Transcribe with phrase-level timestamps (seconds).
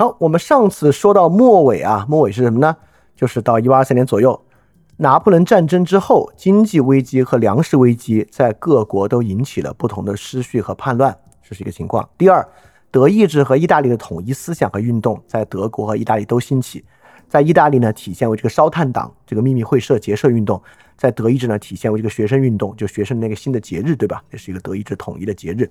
[0.00, 2.74] 好，我们上次说到末尾啊，末尾是什么呢？
[3.14, 4.42] 就是到一八二三年左右，
[4.96, 11.14] 拿破仑战争之后，经济危机和粮食危机在各国都引起了不同的失序和叛乱，
[11.46, 12.08] 这是一个情况。
[12.16, 12.48] 第二，
[12.90, 16.82] 德意志和意大利的统一思想和运动在德国和意大利都兴起，
[17.28, 20.62] 在意大利呢体现为这个烧炭党这个秘密会社结社运动，
[20.96, 24.24] 在德意志呢体现为这个学生运动，就学生那个新的节日，对吧？
[24.30, 25.70] 这是一个德意志统一的节日。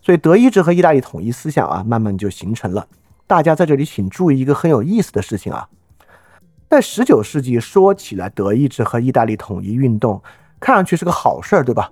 [0.00, 2.84] 所以德意志和意大利统一思想啊，慢慢就形成了。
[3.32, 5.66] 大家在这里请注意一个很有意思的事情啊，
[6.68, 10.22] 在十九世纪说起来，德意志和意大利统一运动
[10.60, 11.90] 看上去是个好事儿，对吧？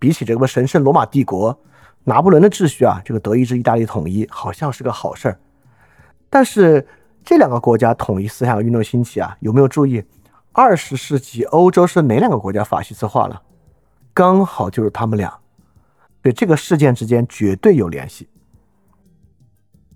[0.00, 1.56] 比起这个神圣罗马帝国、
[2.02, 5.38] 拿破仑的秩序啊，这个德意志、意大利统一好像是个好事儿。
[6.28, 6.84] 但是
[7.22, 10.02] 这两个国家统一思想运动兴起啊，有没有注意？
[10.50, 13.40] 二十世纪欧洲是哪两个国家法西斯化了？
[14.12, 15.38] 刚好就是他们俩。
[16.20, 18.28] 对这个事件之间绝对有联系，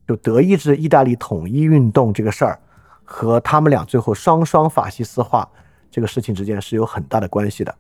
[0.06, 2.58] 就德意志意大利统一运动这个事儿
[3.04, 5.48] 和他们俩最后双双法西斯化
[5.90, 7.74] 这个事情之间是有很大的关系的。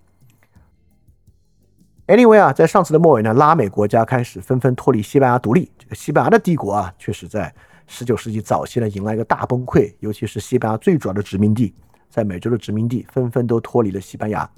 [2.06, 7.54] Anyway 啊，在上次的末尾呢，拉美国家开始纷纷脱离西班牙独立，这个西班牙的帝国啊，确实在
[7.86, 11.74] 十九世纪早期呢迎来一个大崩溃，尤其是西班牙最主要的殖民地，
[12.10, 14.48] 在美洲的殖民地纷纷都脱离了西班牙，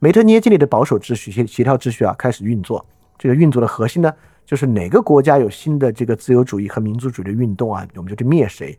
[0.00, 2.84] 梅特涅建立的保守秩序协协调秩序啊开始运作。
[3.16, 4.12] 这个运作的核心呢，
[4.44, 8.78] 就是哪个国家有新的这个自由主义和民族主义的运动啊，我们就去灭谁。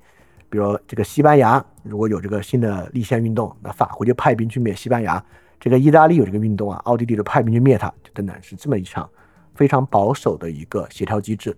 [0.50, 5.23] 比如这个西班牙如果有这个新的立宪运动，那法国就派兵去灭西班牙。
[5.59, 9.10] 这个意大利有这个运动啊，奥地利就派兵去灭它，等等，是这么一场
[9.55, 11.55] 非常保守的一个协调机制。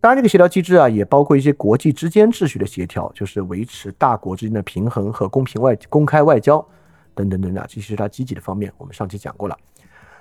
[0.00, 6.64] 当然，这个协调机制啊，也包括一些国际之间秩序的协调，就是维持大国之间的平衡和公平外公开外交
[7.16, 8.72] 等等等等，这些是它积极的方面。
[8.78, 9.58] 我们上期讲过了。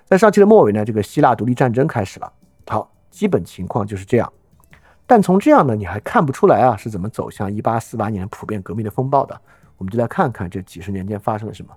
[0.03, 2.33] 在上期的末尾呢，这个希腊独立战争开始了。
[3.17, 4.31] 基本情况就是这样。
[5.07, 9.41] 但从这样呢，你还看不出来啊，是怎么走向一八四八年普遍革命的风暴的？
[9.75, 11.73] 我们就来看看这几十年间发生了什么。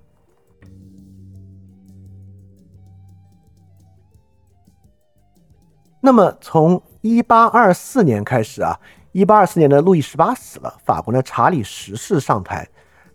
[6.03, 8.79] 那么从一八二四年开始啊，
[9.13, 12.69] 一八二四年的路易十八死了，法国的查理十世上台。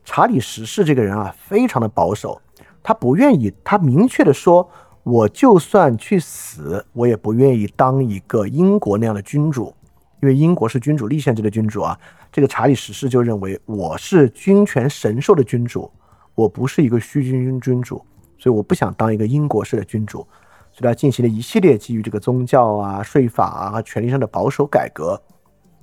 [0.03, 2.41] 查理十世这个人啊，非常的保守，
[2.81, 4.67] 他不愿意，他明确的说。
[5.05, 9.71] 我就算去死，我也不愿意当一个英国那样的君主，
[10.19, 11.95] 因为英国是君主立宪制的君主啊。
[12.31, 15.91] 这个查理十世就认为我是君权神授的君主，
[16.33, 18.03] 我不是一个虚君君君主，
[18.39, 20.27] 所以我不想当一个英国式的君主，
[20.71, 25.21] 所以他进行了一系列基于这个宗教啊、税法啊和权力上的保守改革。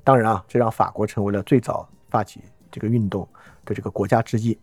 [0.03, 2.41] 当然啊，这让法国成为了最早发起
[2.73, 3.27] 这个运动
[3.65, 4.59] 的这个国家之一。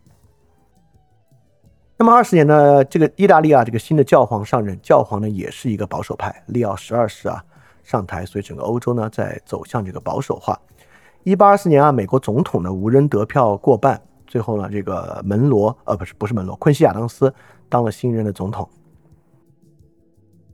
[2.01, 2.81] 那么二十年呢？
[2.85, 7.43] 这个意大利啊，这个新的教皇上任，教皇呢也是一个保守派，利奥十二世啊
[7.83, 10.57] 上台，所以整个欧洲呢在走向这个保守化。
[11.23, 17.33] 一八二四年啊，美国总统呢无人得票过半，最后呢这个门罗呃不是不是门罗，昆西亚当斯
[17.67, 18.67] 当了新任的总统。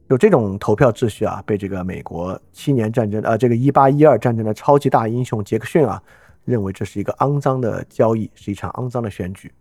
[0.07, 6.01] 有这种投票秩序啊，被这个美国七年战争呃这个一八一二战争的超级大英雄杰克逊啊
[6.44, 9.53] 认为这是一个肮脏的交易，是一场肮脏的选举。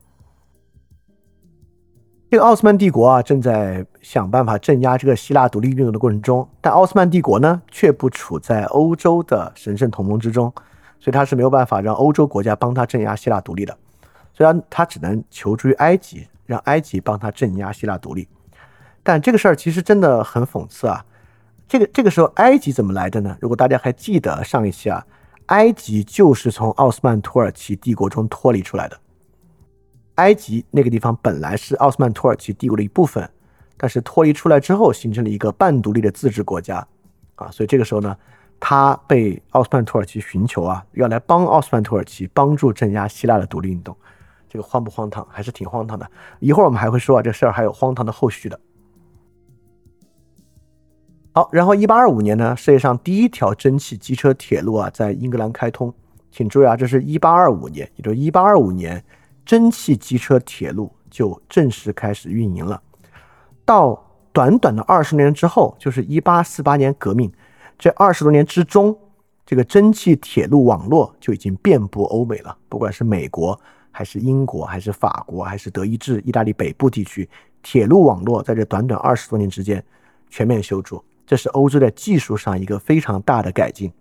[2.34, 10.52] 这个奥斯曼帝国啊，正在想办法镇压这个希腊独立运动的过程中，但奥斯曼帝国呢，却不处在欧洲的神圣同盟之中，
[10.98, 13.78] 所以他是没有办法让欧洲国家帮他镇压希腊独立的，
[14.32, 18.26] 虽然他只能求助于埃及，让埃及帮他镇压希腊独立。
[19.04, 21.06] 但这个事儿其实真的很讽刺啊！
[21.68, 23.36] 这个这个时候，埃及怎么来的呢？
[23.40, 25.06] 如果大家还记得上一期啊，
[25.46, 28.98] 埃及就是从奥斯曼土耳其帝国中脱离出来的。
[30.16, 33.28] 埃及那个地方本来是奥斯曼土耳其帝国的一部分，
[33.76, 36.86] 但是脱离出来之后，形成了一个半独立的自治国家，
[37.34, 38.16] 啊，所以这个时候呢，
[38.60, 43.96] 他被奥斯曼土耳其寻求啊，要来帮奥斯曼土耳其帮助镇压希腊的独立运动，
[44.48, 45.26] 这个荒不荒唐？
[45.28, 46.08] 还是挺荒唐的。
[46.38, 48.60] 一会儿我们还会说啊，这事儿还有荒唐的后续的。
[51.32, 55.92] 好，然后一八二五年呢，世界上第一条蒸汽机车铁路啊，在英格兰开通，
[56.30, 59.04] 请注意啊，这是一八二五年，也就是一八二五年。
[59.44, 62.80] 蒸汽机车铁路就正式开始运营了。
[63.64, 64.02] 到
[64.32, 67.32] 短短的二十年之后，就是一八四八年革命，
[67.78, 68.96] 这二十多年之中，
[69.46, 72.56] 这个蒸汽铁路网络就已经遍布欧美了。
[72.68, 73.58] 不管是美国，
[73.90, 77.28] 还是英国，还是法国，还是德意志、意大利北部地区，
[77.62, 79.82] 铁路网络在这短短二十多年之间
[80.28, 83.92] 全面修筑，这是欧洲在技术上一个非常大的改进。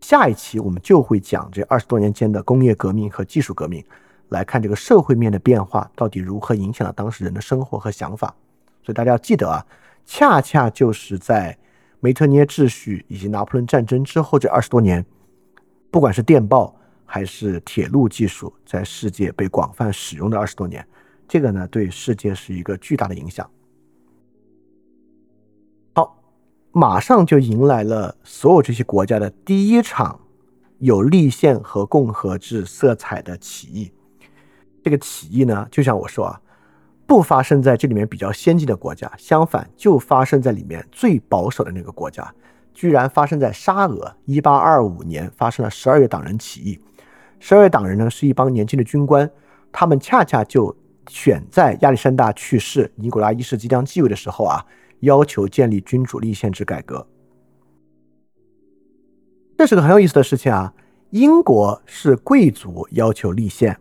[0.00, 3.84] 下一期我们就会讲这二十多年间的工业革命和技术革命。
[4.32, 8.34] 来看这个社会面的变化到底如何影响了当时人的生活和想法，
[8.82, 9.64] 所以大家要记得啊，
[10.04, 11.56] 恰恰就是在
[12.00, 15.04] 梅特涅秩序以及拿破仑战争之后这二十多年，
[15.90, 16.74] 不管是电报
[17.04, 20.84] 还是铁路技术，在世界被广泛使用的二十多年，
[21.28, 23.48] 这个呢对世界是一个巨大的影响。
[25.94, 26.18] 好，
[26.72, 30.18] 马上就迎来了所有这些国家的第一场
[30.78, 33.92] 有立宪和共和制色彩的起义。
[34.82, 36.40] 这个起义呢，就像我说啊，
[37.06, 42.34] 不发生在这里面比较先进的国家，相反，就发生在里面最保守的那个国家。
[42.74, 46.80] 居然发生在沙俄，一八二五年发生了十二月党人起义。
[47.38, 49.30] 十二月党人呢，是一帮年轻的军官，
[49.70, 50.74] 他们恰恰就
[51.06, 54.64] 选在亚历山大去世、尼古拉一世即将继位的时候啊，
[55.00, 57.06] 要求建立君主立宪制改革。
[59.58, 60.72] 这是个很有意思的事情啊。
[61.10, 63.78] 英国是贵族要求立宪，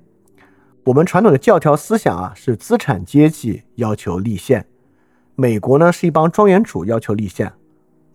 [0.83, 4.65] 我们传统的教条思想啊是资产阶级要求立宪，
[5.35, 7.53] 美国呢是一帮庄园主要求立宪。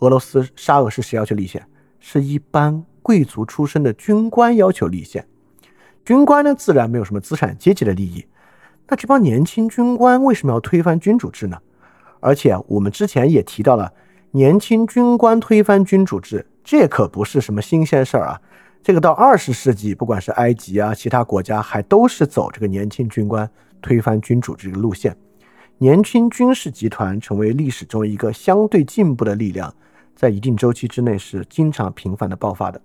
[0.00, 1.64] 俄罗斯沙俄是谁要求立宪？
[2.00, 5.24] 是一般贵族出身的军官要求立宪。
[6.04, 8.26] 军官呢，自然没有什么资产阶级的利益。
[8.88, 11.56] 那这帮年轻军官为什么要推翻君主制呢？
[12.18, 13.92] 而且我们之前也提到了，
[14.32, 18.40] 年轻军官推翻君主制，这可不是什么新鲜事儿啊。
[18.86, 23.50] 这个到二十世纪，不管是埃及啊，其他国家还都是走这个年轻军官
[23.82, 25.16] 推翻君主制的路线。
[25.78, 29.74] 年轻军事集团成为历史中一个相对进步的力量。
[30.14, 32.80] 在一定周期之内是经常频繁的爆发的。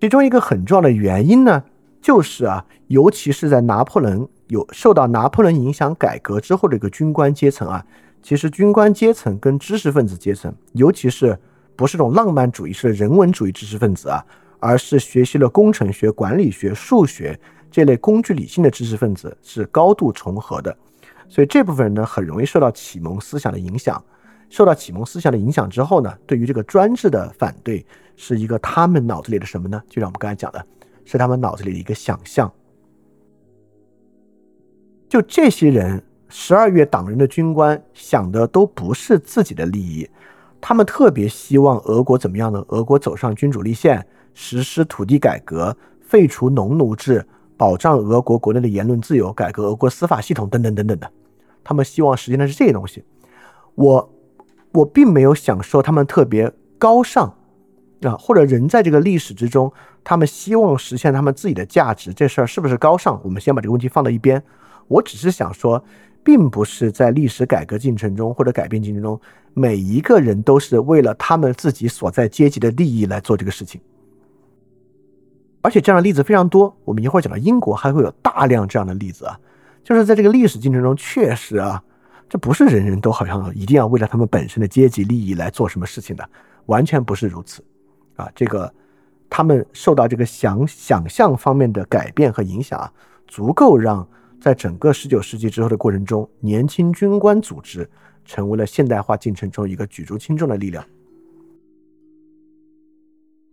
[0.00, 1.62] 其中一个很重要的原因呢，
[2.02, 7.86] 就是啊，尤其是在拿破仑有受到拿破仑影响改革之后的一个军官阶层啊，
[8.20, 11.38] 其实军官阶层跟知识分子阶层，尤其是
[11.78, 14.26] 不是这种浪漫主义式的人文主义知识分子啊，
[14.58, 17.38] 而是学习了工程学、管理学、数学
[17.70, 20.76] 这类工具理性的知识分子是高度重合的，
[21.28, 24.02] 所以这部分人呢，很容易受到启蒙思想的影响。
[24.50, 27.86] 受到启蒙思想的影响之后呢，对于这个专制的反对
[28.16, 29.80] 是一个他们脑子里的什么呢？
[29.88, 30.66] 就像我们刚才讲的，
[31.04, 32.52] 是他们脑子里的一个想象。
[35.08, 40.08] 就这些人，十二月党人的军官想的都不是自己的利益，
[40.60, 42.64] 他们特别希望俄国怎么样呢？
[42.68, 47.26] 俄国走上君主立宪，实施土地改革，废除农奴制，
[47.56, 51.10] 保障俄国国内的言论自由，改革俄国司法系统等等等等的。
[51.62, 53.04] 他们希望实现的是这些东西。
[53.74, 54.14] 我。
[54.70, 57.34] 我并没有想说他们特别高尚
[58.02, 59.72] 啊，或者人在这个历史之中，
[60.04, 63.18] 他们希望实现他们自己的价值，这事儿是不是高尚？
[63.24, 64.40] 我们先把这个问题放到一边。
[64.88, 65.82] 我只是想说，
[66.28, 69.18] 并不是在历史改革进程中或者改变进程中，
[69.54, 73.80] 每一个人都是为了他们自己所在阶级的利益来做这个事情。
[75.62, 76.76] 而且这样的例子非常多。
[76.84, 79.40] 我们一会儿讲到英国，还会有大量这样的例子啊，
[79.82, 81.82] 就是在这个历史进程中，确实啊。
[82.28, 86.28] 这不是人人都好像一定要为了他们本身的阶级利益来做什么事情的，
[86.66, 87.64] 完全不是如此，
[88.16, 88.70] 啊，这个
[89.30, 92.92] 他们受到这个想想象方面的改变和影响啊，
[93.26, 94.06] 足够让
[94.40, 97.88] 在整个十九世纪之后的过程中，年轻军官组织
[98.24, 100.84] 成为了现代化进程中一个举足轻重的力量。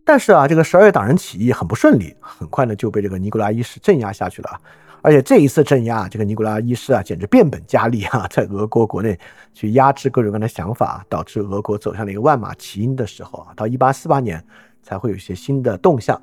[0.04, 4.62] 但是啊，这个十二月党人起义很不顺利，很快呢就被这个尼古拉一世镇压下去了。
[5.02, 9.20] 而且这一次镇压，这个尼古拉一世啊，简直变本加厉啊，在俄国国内
[9.54, 13.54] 去压制各种各样的想法，导致俄国走向了一个万马齐喑的时候啊。
[13.56, 14.44] 到一八四八年
[14.84, 16.20] 才会有一些新的动向。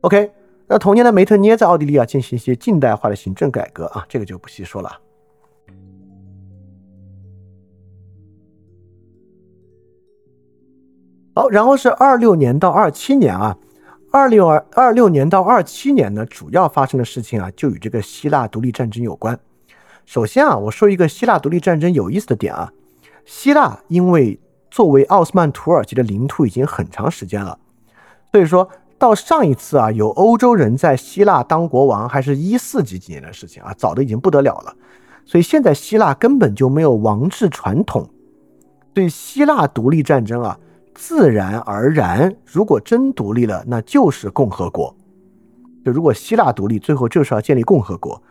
[0.00, 0.30] OK，
[0.68, 4.90] 那同年的梅特涅在奥地利啊进行一些近代化的行政改革啊，这个就不细说了。
[11.34, 13.56] 好，然后是二六年到二七年啊。
[14.12, 19.38] 二六二二六年到二七年呢，主要发生的事情啊，就与这个希腊独立战争有关。
[20.06, 22.72] 首先啊，我说一个希腊独立战争有意思的点啊，
[23.26, 27.58] 希腊因为作为奥斯曼土耳其的领土已经很长时间了，
[28.32, 28.66] 所以说
[28.98, 34.74] 到上一次啊，有欧洲人在希腊当国王，还是一四几几年的事情啊，早的已经不得了了。
[35.24, 38.08] 所以现在希腊根本就没有王制传统，
[38.94, 40.58] 对希腊独立战争啊。
[40.94, 44.96] 自然而然，如果真独立了，那就是共和国。
[45.84, 48.22] 就如果希腊独立，最后就是要建立共和国。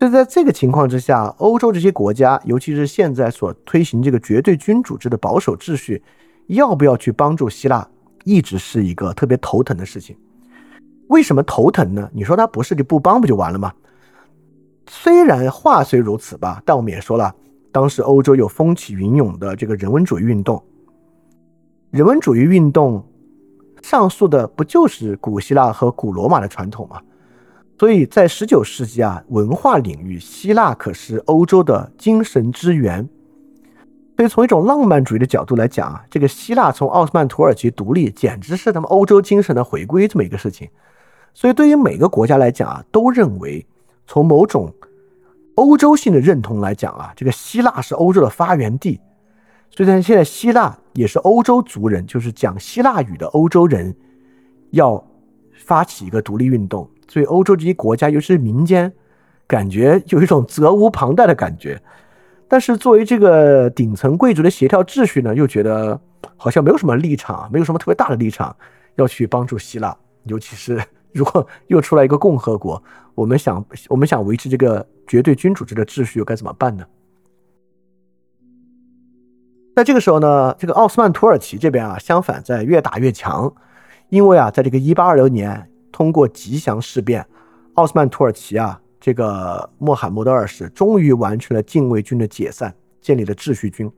[0.00, 6.02] 所以在这个情况之下，欧洲这些国家，尤其是现在所推行这个绝对君主制的保守秩序，
[6.46, 7.86] 要不要去帮助希腊，
[8.24, 10.16] 一直是一个特别头疼的事情。
[11.08, 12.08] 为什么头疼呢？
[12.12, 13.72] 你说他不是就不帮不就完了吗？
[14.88, 17.34] 虽然话虽如此吧，但我们也说了，
[17.70, 20.62] 当时欧洲有风起云涌的这个人文主义运动。
[21.90, 23.04] 人文主义运动
[23.82, 27.00] 上溯的不就是古希腊和古罗马的传统吗？
[27.78, 33.08] 所以在十九世纪啊，文化领域，希腊可是欧洲的精神之源。
[34.16, 40.68] 所以从一种浪漫主义的角度来讲啊，这个希腊从奥斯曼土耳其独立，简直是他们欧洲精神的回归这么一个事情。
[41.34, 43.66] 所以对于每个国家来讲啊，都认为
[44.06, 44.72] 从某种
[45.56, 49.00] 欧洲性的认同来讲啊，这个希腊是欧洲的发源地。
[49.70, 53.96] 所以呢，现在希腊也是欧洲族人，就是讲希腊语的欧洲人，
[54.70, 55.02] 要
[55.64, 56.88] 发起一个独立运动。
[57.08, 58.92] 所以欧洲这些国家，尤其是民间，
[59.46, 61.80] 感觉有一种责无旁贷的感觉。
[62.52, 65.98] 但是作为这个顶层贵族的协调秩序呢，又觉得
[66.36, 68.54] 好像没有什么立场，没有什么特别大的立场
[68.96, 69.96] 要去帮助希腊。
[70.24, 70.78] 尤其是
[71.14, 72.82] 如果又出来一个共和国，
[73.14, 76.84] 我们想我们想维持这个绝对君主制的秩序，又该怎么办呢？
[79.74, 83.50] 在这个时候呢，这个奥斯曼土耳其这边啊，相反在越打越强，
[84.10, 87.26] 因为啊，在这个一八二六年通过吉祥事变，
[87.76, 93.90] 奥斯曼土耳其啊，这个穆罕默德二世终于完成了禁卫军的解散，建立了秩序军。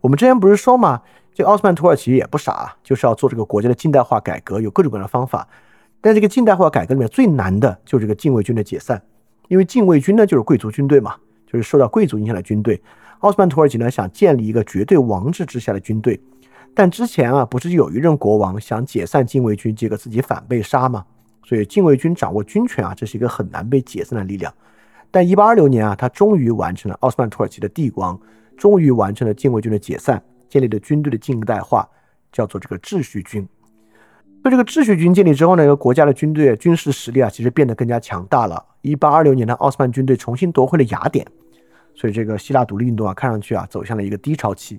[0.00, 1.02] 我们之前不是说嘛，
[1.34, 5.46] 这奥斯曼土耳其也不傻，就是要做这个国家的近代化改革，有各种各样的方法。
[6.00, 9.02] 但这个近代化改革里面最难的就是这个禁卫军的解散，
[9.48, 11.14] 因为禁卫军呢就是贵族军队嘛，
[11.46, 12.80] 就是受到贵族影响的军队。
[13.18, 16.18] 奥斯曼土耳其呢想建立一个绝对王制之下的军队，
[16.72, 21.04] 但之前啊不是有一任国王想解散禁卫军，结果自己反被杀吗？
[21.48, 24.52] 所以禁卫军掌握军权啊，这是一个很难被解散的力量。
[25.10, 28.20] 但一八二六年啊，他终于完成了奥斯曼土耳其的帝光，
[28.54, 31.88] 终于完成了禁卫军的解散，建立了军队的近代化，
[32.30, 33.48] 叫做这个秩序军。
[34.42, 38.62] 所以这个秩序军建立之后呢，一个国家的军队军事实力啊，其实变得更加强大了。
[38.82, 41.26] 一八二六年呢奥斯曼军队重新夺回了雅典。
[41.94, 44.78] 所以这个希腊独立运动啊，看上去啊走向了一个低潮期。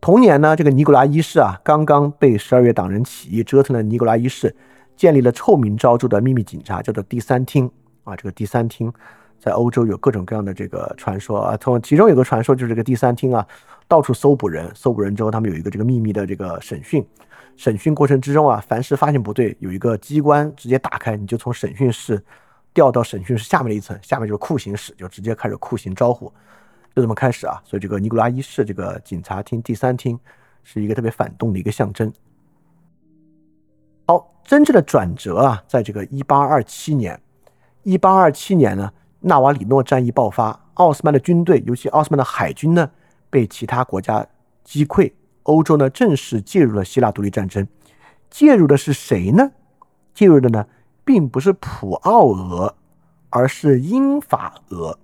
[0.00, 4.54] 同年呢，这个尼古拉一世啊，刚刚被十二月党人起义折腾的尼古拉一世，
[4.98, 7.70] 建立了臭名昭著的秘密警察，叫做第三厅
[8.04, 8.14] 啊。
[8.16, 8.92] 这个第三厅
[9.38, 13.46] 在欧洲有各种各样的这个传说啊，从其中有个传说就是这个第三厅啊，
[13.86, 17.06] 到处搜捕人，搜捕人之后，他们有一个这个秘密的这个审讯，
[17.56, 22.22] 审讯过程之中啊，凡是发现不对，有一个机关直接打开，你就从审讯室。
[22.74, 26.32] 调到审讯室下面的一层，下面就是酷刑室，就直接开始酷刑招呼，
[26.94, 27.60] 就这么开始啊。
[27.64, 30.16] 所以这个尼古拉一世这个警察厅第三厅
[30.62, 32.12] 是一个特别反动的一个象征。
[34.08, 37.20] 好，真正的转折啊，在这个一八二七年，
[37.82, 42.90] 一八二七年呢，纳瓦里诺战役爆发，奥斯曼的军队，尤其奥斯曼的海军呢，
[43.28, 44.26] 被其他国家
[44.64, 45.12] 击溃，
[45.42, 47.68] 欧洲呢正式介入了希腊独立战争。
[48.30, 49.52] 介入的是谁呢？
[50.14, 50.66] 介入的呢？
[51.04, 52.74] 并不是普奥俄，
[53.28, 54.98] 而是英法俄，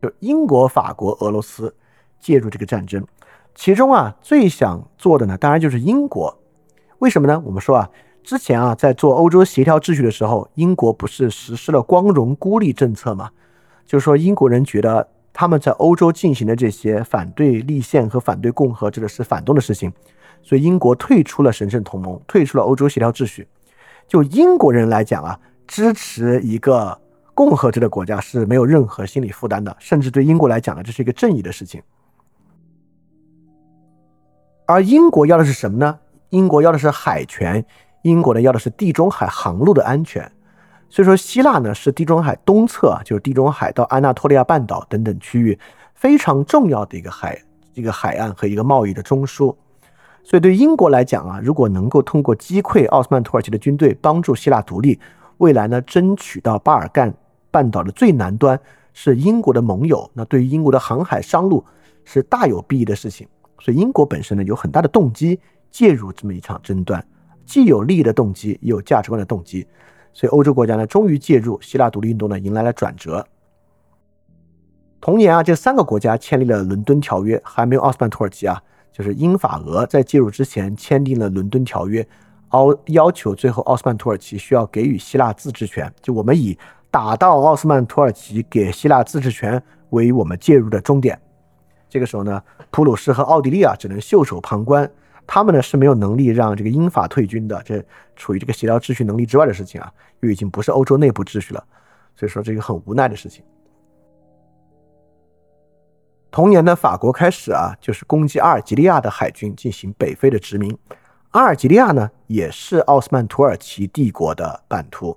[0.00, 1.74] 就英国、法国、俄罗斯
[2.18, 3.06] 介入这个战争。
[3.54, 6.34] 其中啊，最想做的呢，当然就是英国。
[7.00, 7.42] 为什么呢？
[7.44, 7.90] 我们说啊，
[8.24, 13.30] 之前啊，在做欧洲协调秩序的时候，英国不是实施了光荣孤立政策吗？
[13.84, 19.92] 就是说，英国人觉得他们在欧洲进行的这些反对立宪和反对共和，这个是反动的事情，
[20.42, 23.46] 所以英国退出了神圣同盟，退出了欧洲协调秩序。
[24.08, 26.98] 就英国人来讲啊，支持一个
[27.34, 31.82] 共和制的国家是没有任何心理负担的，甚至对英国来讲呢，这是一个正义的事情。
[34.66, 35.98] 而英国要的是什么呢？
[36.30, 37.64] 英国要的是海权，
[38.04, 40.30] 英国呢要的是地中海航路的安全。
[40.90, 45.58] 所以说，希腊呢是地中海东侧，就是地中海到安纳托利亚半岛等等区域
[45.94, 47.42] 非常重要的一个海
[47.72, 49.56] 一个海岸和一个贸易的中枢。
[50.22, 55.00] 所以对英国来讲啊，如果能够通过击溃奥斯曼土耳其的军队，帮助希腊独立，
[55.38, 57.12] 未来呢争取到巴尔干
[57.50, 58.58] 半岛的最南端
[58.92, 61.64] 是英国的盟友，那对于英国的航海商路
[62.04, 63.26] 是大有裨益的事情。
[63.58, 67.04] 所以英国本身呢有很大的动机介入这么一场争端，
[67.44, 69.66] 既有利益的动机，也有价值观的动机。
[70.12, 73.26] 所以欧洲国家呢终于介入希腊独立运动呢，迎来了转折。
[75.00, 78.62] 同年啊，这三个国家签立了伦敦条约，还没有奥斯曼土耳其啊。
[78.92, 82.06] 就是英法俄在介入之前签订了伦敦条约，
[82.50, 85.92] 奥要求最后奥斯曼土耳其需要给予希腊自治权。
[86.00, 86.56] 就我们以
[86.92, 89.60] 打到奥斯曼土耳其给希腊自治权
[89.90, 91.20] 为我们介入的终点。
[91.88, 94.88] 这个时候呢，普鲁士和奥地利啊只能袖手旁观，
[95.26, 97.84] 他们呢是没有能力让这个英法退军的，这
[98.16, 101.64] 处于这个协调秩序能力之外的事情啊，又已经不是欧洲内部秩序了，
[102.14, 103.44] 所以说这个很无奈的事情。
[106.30, 110.76] 同年呢，法国开始啊，就是攻击阿尔及利亚的海军进行北非的殖民。
[111.30, 115.16] 阿尔及利亚呢，也是奥斯曼土耳其帝国的版图，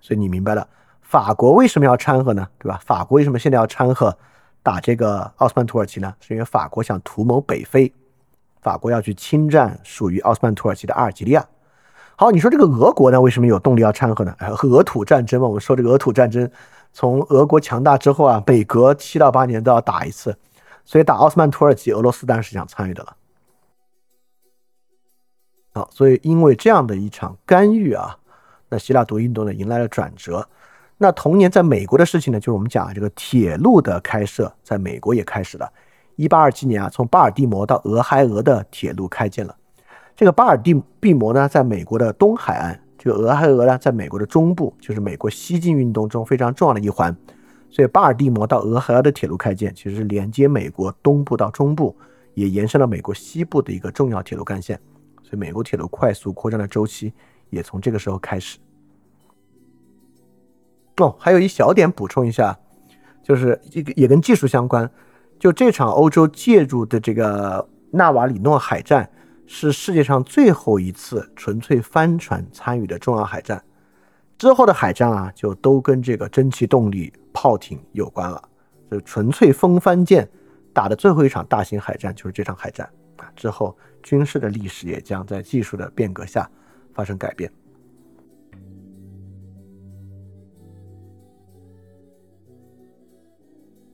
[0.00, 0.68] 所以你明白了，
[1.00, 2.46] 法国为什么要掺和呢？
[2.58, 2.80] 对吧？
[2.84, 4.16] 法国为什么现在要掺和
[4.62, 6.14] 打这个奥斯曼土耳其呢？
[6.20, 7.90] 是因为法国想图谋北非，
[8.60, 11.46] 法国要去侵占属于奥斯曼土耳其的阿尔及利亚。
[12.16, 14.34] 好，你说这个俄国呢，为什么有动力要掺和呢？
[14.38, 16.50] 哎，俄土战争嘛，我们说这个俄土战争，
[16.92, 20.36] 从俄国强大之后啊，每隔七到八年都要打一次。
[20.84, 23.16] 所以打奥斯曼土耳其，俄罗斯当然是想参与的了。
[25.74, 28.18] 好，所以因为这样的一场干预啊，
[28.68, 30.48] 那希腊独立运动呢迎来了转折。
[30.96, 35.72] 那同年在美国的事情呢，就是我们讲这个铁路的开设，在美国也开始了。
[36.18, 39.54] 一八二七年啊，从巴尔的摩到俄亥俄的铁路开建了。
[40.16, 47.16] 这个巴尔的闭摩呢，在美国的东海岸；这个俄亥俄呢，在美国的中部，就是美国西进运动中非常重要的一环。
[47.70, 51.96] 所以，巴尔的摩到俄亥俄的铁路开建，其实是连接美国东部到中部，
[52.34, 54.76] 也延伸了美国西部的一个重要铁路干线。
[55.22, 57.12] 所以，美国铁路快速扩张的周期
[57.50, 58.58] 也从这个时候开始。
[60.96, 62.58] 哦，还有一小点补充一下，
[63.22, 64.90] 就是这个也跟技术相关。
[65.38, 69.08] 就这场欧洲介入的这个纳瓦里诺海战，
[69.46, 73.62] 是世界上最后一次纯粹帆船参与的重要海战。
[74.36, 78.42] 之后的海战啊，就都跟这个蒸汽动力炮艇有关了，
[78.90, 80.28] 就纯粹风帆舰
[80.72, 83.30] 打的最后一场大型海战就是这场海战啊。
[83.34, 86.48] 之后军事的历史也将在技术的变革下
[86.92, 87.50] 发生改变。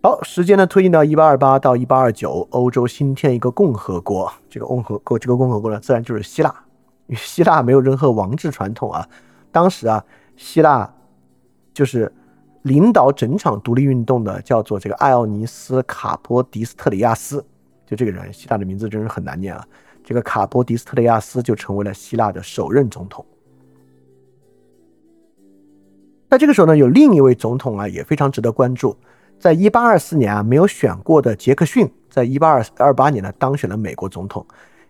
[0.04, 6.54] 好，时间呢推进到一八二八到一八二九，欧洲新添一个共和国，这个共和国这个共和国呢，自然就是希腊，
[7.06, 9.08] 因为希腊没有任何王制传统啊，
[9.50, 10.04] 当时啊。
[10.36, 10.92] 希腊
[11.72, 12.12] 就是
[12.64, 17.42] 领导整场独立运动的，叫做这个艾奥尼斯卡波迪斯特里亚斯，
[17.86, 19.66] 就这个人，希腊的名字真是很难念啊。
[20.04, 23.24] 这个卡波迪斯特里亚斯就成为了希腊的首任总统。
[26.28, 28.94] 在这个时候呢，有另一位总统啊，也非常值得关注。
[29.44, 34.42] 在一八二四年啊，没有选过的杰克逊，在一八二二八年呢，当选了美国总统。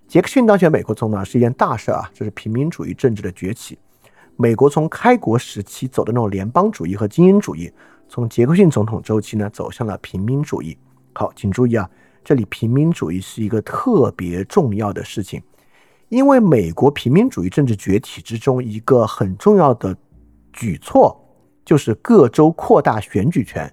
[0.07, 3.77] 杰克逊当选美国总统是一件大事啊，这是平民主义政治的崛起。
[4.37, 7.69] 美国从开国时期走的那种联邦主义和精英主义，
[8.09, 10.79] 从杰克逊总统周期呢走向了平民主义。
[11.15, 11.91] 好，请注意啊，
[12.23, 15.43] 这里平民主义是一个特别重要的事情，
[16.11, 19.97] 因为美国平民主义政治崛起之中一个很重要的
[20.53, 21.21] 举措
[21.65, 23.69] 就是各州扩大选举权。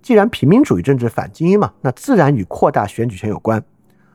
[0.00, 3.62] 既然平民主义政治反精英嘛，那自然与扩大选举权有关。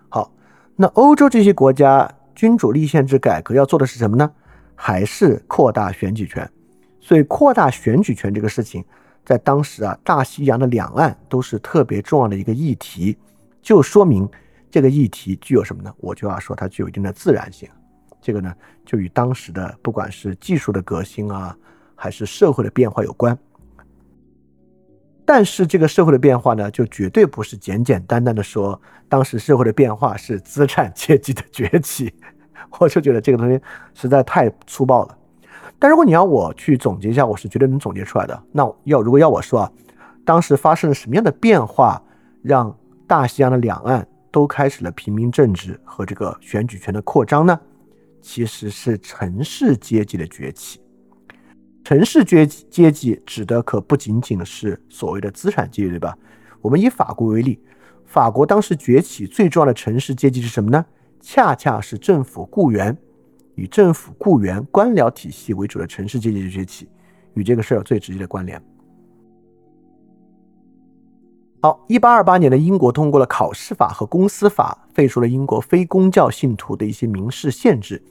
[0.09, 0.31] 好，
[0.75, 4.31] 那欧洲这些国家君主立宪制改革要做的是什么呢？
[4.75, 6.49] 还是扩大选举权，
[6.99, 8.83] 所以扩大选举权这个事情，
[9.23, 13.15] 在当时啊，大西洋的两岸都是特别重要的一个议题，
[13.61, 14.27] 就说明
[14.71, 15.93] 这个议题具有什么呢？
[15.99, 17.69] 我就要说它具有一定的自然性。
[18.19, 18.53] 这个呢，
[18.85, 21.55] 就与当时的不管是技术的革新啊，
[21.93, 23.37] 还是社会的变化有关。
[25.25, 32.13] 但是这个社会的变化呢，就绝对不是简简单单的说，当时社会的变化是资产阶级的崛起。
[32.79, 33.59] 我就觉得这个东西
[33.93, 35.17] 实在太粗暴了，
[35.77, 38.43] 但如果你要我去总结一下，我是绝对能总结出来的。
[38.51, 39.71] 那要如果要我说啊，
[40.25, 42.01] 当时发生了什么样的变化，
[42.41, 47.59] 让大西洋的两岸都开始了平民政治和这个选举权的扩张呢？
[48.21, 50.79] 其实是城市阶级的崛起。
[51.83, 56.17] 城市阶阶级指的可不仅仅是所谓的资产阶级，对吧？
[56.61, 57.59] 我们以法国为例，
[58.05, 60.85] 法国当时崛起最重要的城市阶级是什么呢？
[61.19, 62.97] 恰恰是政府雇员，
[63.55, 66.87] 以政府雇员官僚体系为主的城市阶级的崛起，
[67.33, 68.61] 与这个事儿有最直接的关联。
[71.61, 78.01] 好，一八二八年的英国通过了考试法和公司法，废除了英国非公教信徒的一些民事限制。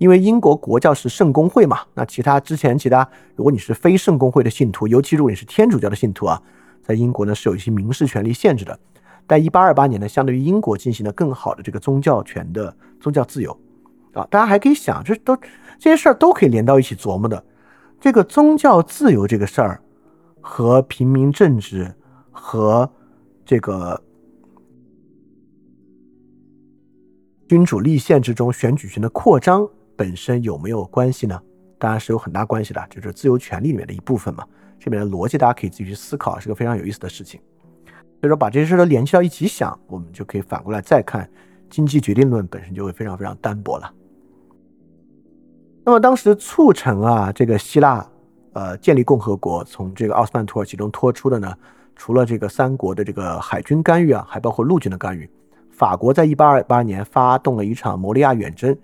[0.00, 6.42] 因为英国国教是圣公会嘛，那其他之前其他，如果你是非圣公会的信徒，尤其如果你是天主教的信徒啊，
[6.82, 8.80] 在英国呢是有一些民事权利限制的。
[9.26, 13.52] 但一八二八年呢，相对于英国进行了更好的这个宗教权的宗教自由，
[14.14, 15.36] 啊，大家还可以想，这都
[15.78, 17.44] 这些事儿都可以连到一起琢磨的。
[18.00, 19.82] 这个宗教自由这个事儿
[20.40, 21.94] 和平民政治
[22.30, 22.90] 和
[23.44, 24.02] 这个
[27.46, 29.68] 君主立宪之中选举权的扩张
[30.00, 31.38] 本身有没有关系呢？
[31.78, 34.42] 当然是有很大关系的，就是自由权利里面的一部分嘛。
[34.78, 37.38] 这边的逻辑大家可以自己去思考，是个非常有意思的事情。
[37.84, 41.28] 所以说，把这些事都联系到一起想，我们就可以反过来再看
[41.68, 43.92] 经济决定论本身就会非常非常单薄了。
[45.84, 48.06] 那么当时促成啊这个希腊
[48.54, 51.54] 呃建立共和国，从这个奥斯曼土耳其中脱出的呢，
[51.94, 55.28] 除了这个三国的这个海军干预啊，还包括陆军的干预。
[55.70, 58.76] 法国在一八二八年发动了一场摩利亚远征，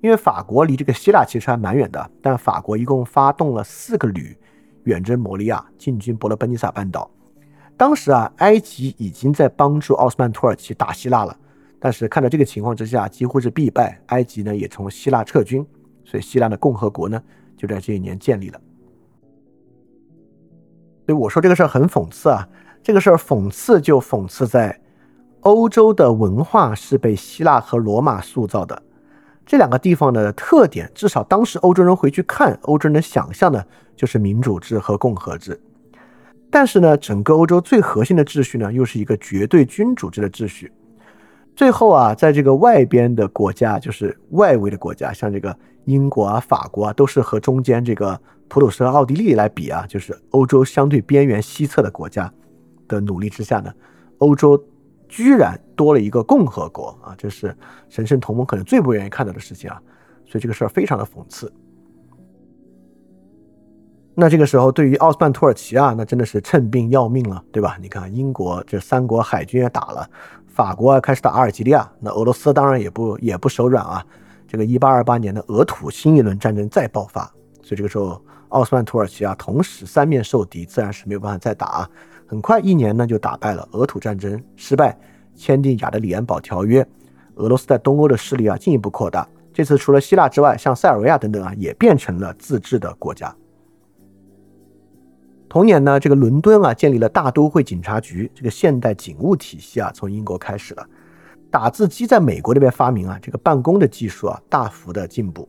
[0.00, 4.36] 因为法国离这个希腊其实还蛮远的，但法国一共发动了四个旅
[4.84, 7.10] 远征摩利亚，进军伯罗奔尼撒半岛。
[7.76, 11.36] 当时啊，埃及已经在帮助奥斯曼土耳其打希腊了，
[11.80, 14.00] 但是看到这个情况之下，几乎是必败。
[14.06, 15.66] 埃及呢也从希腊撤军，
[16.04, 17.22] 所以希腊的共和国呢
[17.56, 18.60] 就在这一年建立了。
[21.06, 22.48] 所以我说这个事儿很讽刺啊，
[22.82, 24.80] 这个事儿讽刺就讽刺在
[25.40, 28.82] 欧洲的文化是被希腊和罗马塑造的。
[29.48, 33.64] 这两个地方的特点，至少当时欧洲人回去看，欧洲人的想象呢，
[33.96, 35.58] 就是民主制和共和制。
[36.50, 40.70] 但是呢，整个欧洲最核心的秩序呢，又是一个绝对君主制的秩序。
[41.56, 45.56] 最后啊，在这个外边的国家，就是外围的国家，像这个
[45.86, 52.30] 英国啊、法国啊，都是和中间这个普鲁士和奥地利来比啊，就是欧洲相对边缘西侧的国家
[52.86, 53.72] 的努力之下呢，
[54.18, 54.62] 欧洲。
[55.08, 57.14] 居然多了一个共和国啊！
[57.16, 57.56] 这是
[57.88, 59.80] 神圣同盟可能最不愿意看到的事情啊！
[60.26, 61.52] 所以这个事儿非常的讽刺。
[64.14, 67.78] 那这个时候，对于奥斯曼土耳其啊，那真的是趁病要命了，对吧？
[67.80, 70.10] 你看，英国这三国海军也打了，
[70.46, 74.04] 法国开始打阿尔及利亚，那俄罗斯当然也不也不手软啊！
[74.48, 77.24] 这个一八二八年的俄土新一轮战争再爆发，
[77.62, 81.88] 所以这个时候奥斯曼土耳其啊，同时三面受敌，自然是没有办法再打。
[82.26, 84.98] 很快一年呢就打败了俄土战争失败，
[85.34, 86.86] 签订亚德里安堡条约，
[87.36, 89.26] 俄罗斯在东欧的势力啊进一步扩大。
[89.52, 93.34] 这次除了希腊之外，像塞尔维亚等等啊也变成了自治的国家。
[95.48, 100.86] 同年呢，这个伦敦啊建立了大都会警察局，这个现代警务体系啊从英国开始了。
[101.50, 105.48] 打字机在美国这边发明啊，这个办公的技术啊大幅的进步。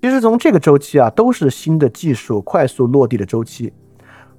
[0.00, 3.72] 其实从这个周期啊都是新的技术快速落地的周期。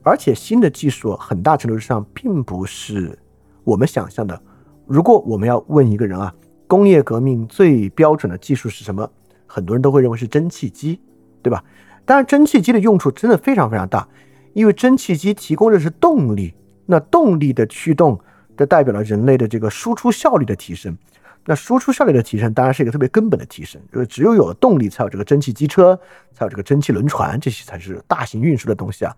[0.03, 3.17] 而且新的技术很大程度上并不是
[3.63, 4.41] 我们想象的。
[4.87, 6.33] 如果我们要问一个人啊，
[6.65, 9.07] 工业革命最标准的技术是什么？
[9.45, 10.99] 很多人都会认为是蒸汽机，
[11.43, 11.63] 对吧？
[12.03, 14.07] 当然，蒸汽机的用处真的非常非常大，
[14.53, 16.55] 因为蒸汽机提供的是动力，
[16.87, 18.19] 那动力的驱动，
[18.57, 20.97] 这代表了人类的这个输出效率的提升。
[21.45, 25.99] 那输出效率的提升，当然是一个特别根本的提升，就是只有有了动力，才有这个蒸汽机车，
[26.33, 29.15] 才有这个蒸汽轮船，这些才是大型运输的东西啊。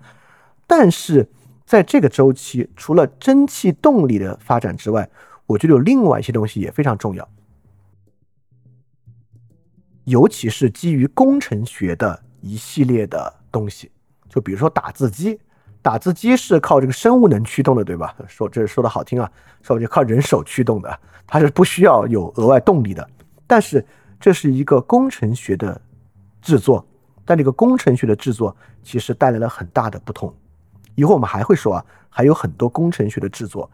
[0.66, 1.28] 但是
[1.66, 5.10] 在这个周期，除了蒸汽动力的发展之外，
[5.46, 7.28] 我觉得有另外一些东西也非常重要，
[10.06, 13.92] 尤其是基于工程学的一系列的东西。
[14.30, 15.40] 就比如说打字机，
[15.84, 18.16] 打字机是靠这个生物能驱动的，对吧？
[18.26, 19.30] 说这说的好听啊，
[19.62, 23.08] 说就靠人手驱动的，它是不需要有额外动力的。
[23.46, 23.86] 但是
[24.18, 25.80] 这是一个工程学的
[26.42, 26.84] 制作，
[27.26, 30.34] 但这个工程学的制作其实带来了很大的不同。
[30.96, 33.70] 以后我们还会说啊，还有很多工程学的制作，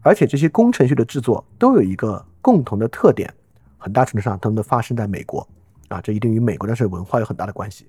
[0.00, 3.32] 而且这些工程学的制作都有一个共同的特点，
[3.78, 5.46] 很大程度上他们都发生在美国
[5.86, 7.86] 啊，这一定与美国的这文化有很大的关系。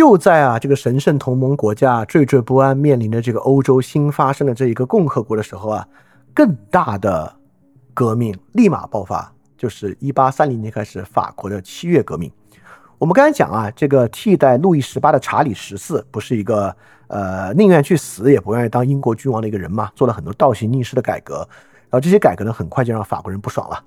[0.00, 5.86] 就在啊这个神圣同盟国家惴惴不安，面临着这个欧洲新发生的这一个共和国的时候啊，
[6.32, 7.30] 更大的
[7.92, 9.30] 革命立马爆发。
[9.58, 12.32] 就是一八三零年开始，法国的七月革命。
[12.96, 16.74] 我们刚才讲啊，这个替代路易十八的查理十四，不是一个
[17.08, 19.90] 呃宁愿去死也不愿意当英国君王的一个人嘛？
[19.94, 21.46] 做了很多倒行逆施的改革，
[21.90, 23.84] 然后这些改革呢，很快就让法国人不爽了。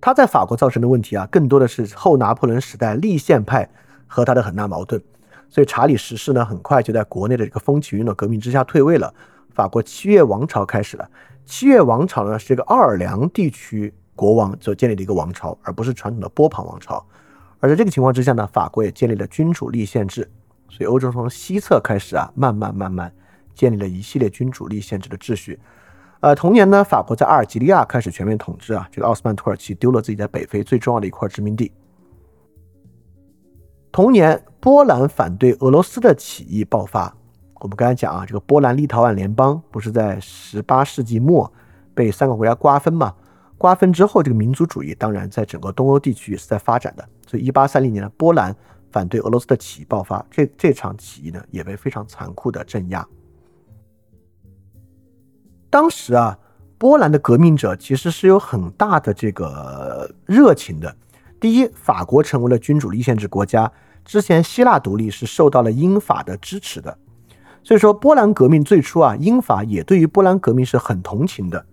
[0.00, 3.68] 他在法国造成的问题啊，更多的是后拿破仑时代立宪派
[4.08, 5.00] 和他的很大矛盾。
[5.48, 9.14] 所以查理十世呢，很快就在国内的这个风起云涌革命之下退位了。
[9.54, 11.08] 法国七月王朝开始了。
[11.44, 17.04] 七月王朝呢，是这个奥尔良地区国王所建立的一个王朝，而不是传统的波旁王朝。
[17.60, 20.28] 而在这个情况之下呢，法国也建立了君主立宪制。
[20.68, 23.10] 所以欧洲从西侧开始啊，慢慢慢慢
[23.54, 25.58] 建立了一系列君主立宪制的秩序。
[26.20, 31.72] 呃，同年呢，法国在阿尔及利亚开始全面统治啊，这个奥斯曼土耳其丢了自己在北非最重要的一块殖民地。
[33.90, 37.14] 同年，波兰反对俄罗斯的起义爆发。
[37.60, 41.50] 我们刚才讲啊，这个波兰立陶宛联邦不是在十八世纪末
[41.94, 43.12] 被三个国家瓜分嘛？
[43.56, 47.08] 瓜分之后，这个民族主义当然在整个东欧地区也是在发展的。
[47.26, 48.54] 所以，一八三零年的，波兰
[48.92, 53.04] 反对俄罗斯的起义爆发，这这场起义呢也被非常残酷的镇压。
[55.68, 56.38] 当时啊，
[56.78, 60.94] 波兰的革命者其实是有很大的这个热情的。
[61.40, 63.70] 第一，法国成为了君主立宪制国家，
[64.04, 66.98] 之前希腊独立是受到了英法的支持的。
[67.62, 71.64] 所以说，波兰革命最初啊，英法也对于波兰革命是很同情的。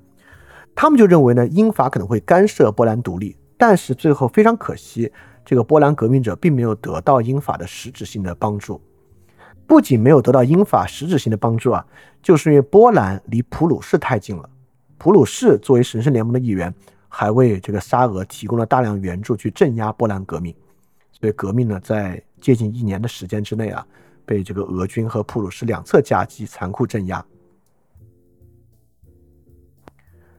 [0.75, 3.35] 他们就认为呢，英法可能会干涉波兰独立。
[3.57, 5.11] 但是最后非常可惜，
[5.45, 8.81] 这个波兰革命者并没有得到英法的实质性的帮助。
[9.65, 11.83] 不仅没有得到英法实质性的帮助啊，
[12.21, 14.47] 就是因为波兰离普鲁士太近了。
[14.97, 16.73] 普鲁士作为神圣联盟的一员，
[17.17, 20.53] 还为这个沙俄提供了大量援助去镇压波兰革命。
[21.13, 23.87] 所以革命呢，在接近一年的时间之内啊。
[24.27, 27.23] 被这个俄军和普鲁士两侧夹击，残酷镇压。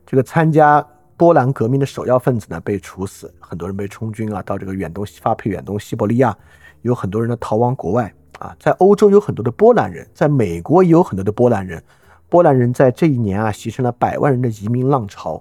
[0.05, 0.85] 这个参加
[1.17, 6.37] 波兰革命的首要分子呢被处死，很多人被充军啊，到这个远东发配远东西伯利亚，
[6.83, 11.81] 有很多人呢逃亡国外啊，在欧洲有很多的波兰人，在美国也有很多的波兰人。
[12.29, 15.41] 波兰人在这一年啊，形成了百万人的移民浪潮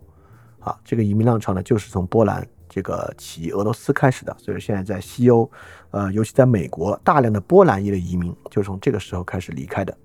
[0.65, 0.78] 啊。
[0.84, 4.36] 这个移民浪潮呢，就是从波兰这个起俄罗斯开始的。
[4.38, 5.49] 所以现在在西欧，
[5.91, 9.97] 呃，尤其在美国，大量的波兰裔的移民就是从这个时候开始离开的。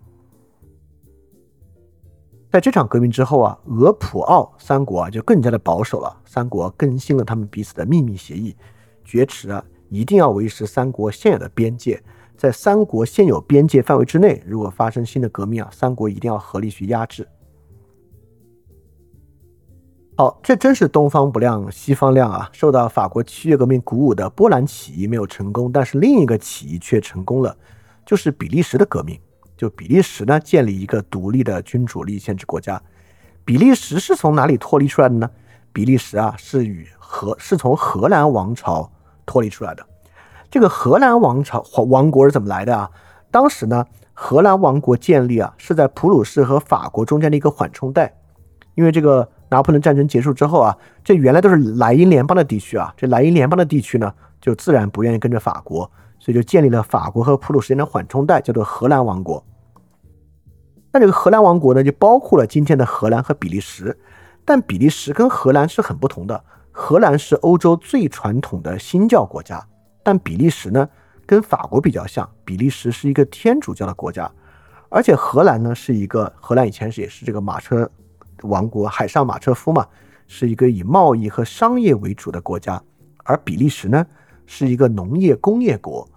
[2.52, 6.20] 在这场革命之后啊，俄普奥三国啊就更加的保守了。
[6.24, 8.56] 三国更新了他们彼此的秘密协议，
[9.04, 12.02] 绝持啊一定要维持三国现有的边界，
[12.36, 17.24] 在三国现有边界范围之内，如果发生新的革命啊，三国一定要合力去压制。
[20.20, 22.50] 好，这真是东方不亮西方亮啊！
[22.52, 27.56] 受到法国七月革命鼓舞的波兰起义没有成功，但是另一个起义却成功了，
[28.04, 29.18] 就是比利时的革命。
[29.56, 32.78] 就比利时呢，建立一个独立的君主立宪制国家。
[33.46, 35.30] 比利时是从哪里脱离出来的呢？
[35.72, 38.92] 比利时啊，是与荷是从荷兰王朝
[39.24, 39.82] 脱离出来的。
[40.50, 42.90] 这个荷兰王朝王国是怎么来的啊？
[43.30, 48.14] 当时呢，荷兰王国建立啊，是在普鲁士和法国中间的一个缓冲带。
[48.74, 59.44] 因为这个拿破仑战争结束之后啊，这原来都是莱茵联邦的地区啊，这莱茵联邦的地区呢，就自然不愿意跟着法国，所以就建立了法国和普鲁士间的缓冲带，叫做荷兰王国。
[60.92, 63.96] 那这个荷兰王国呢，就包括了今天的荷兰和比利时，
[64.44, 66.44] 但比利时跟荷兰是很不同的。
[66.72, 69.64] 荷兰是欧洲最传统的新教国家，
[70.02, 70.88] 但比利时呢，
[71.26, 74.30] 跟法国比较像，比利时是一个天主教的国家，
[74.88, 77.88] 而且荷兰呢是一个荷兰以前是也是这个马车
[78.42, 79.86] 王国，海上马车夫嘛，
[80.26, 82.82] 是一个以贸易和商业为主的国家，
[83.24, 84.06] 而比利时呢
[84.46, 86.08] 是一个农业工业国，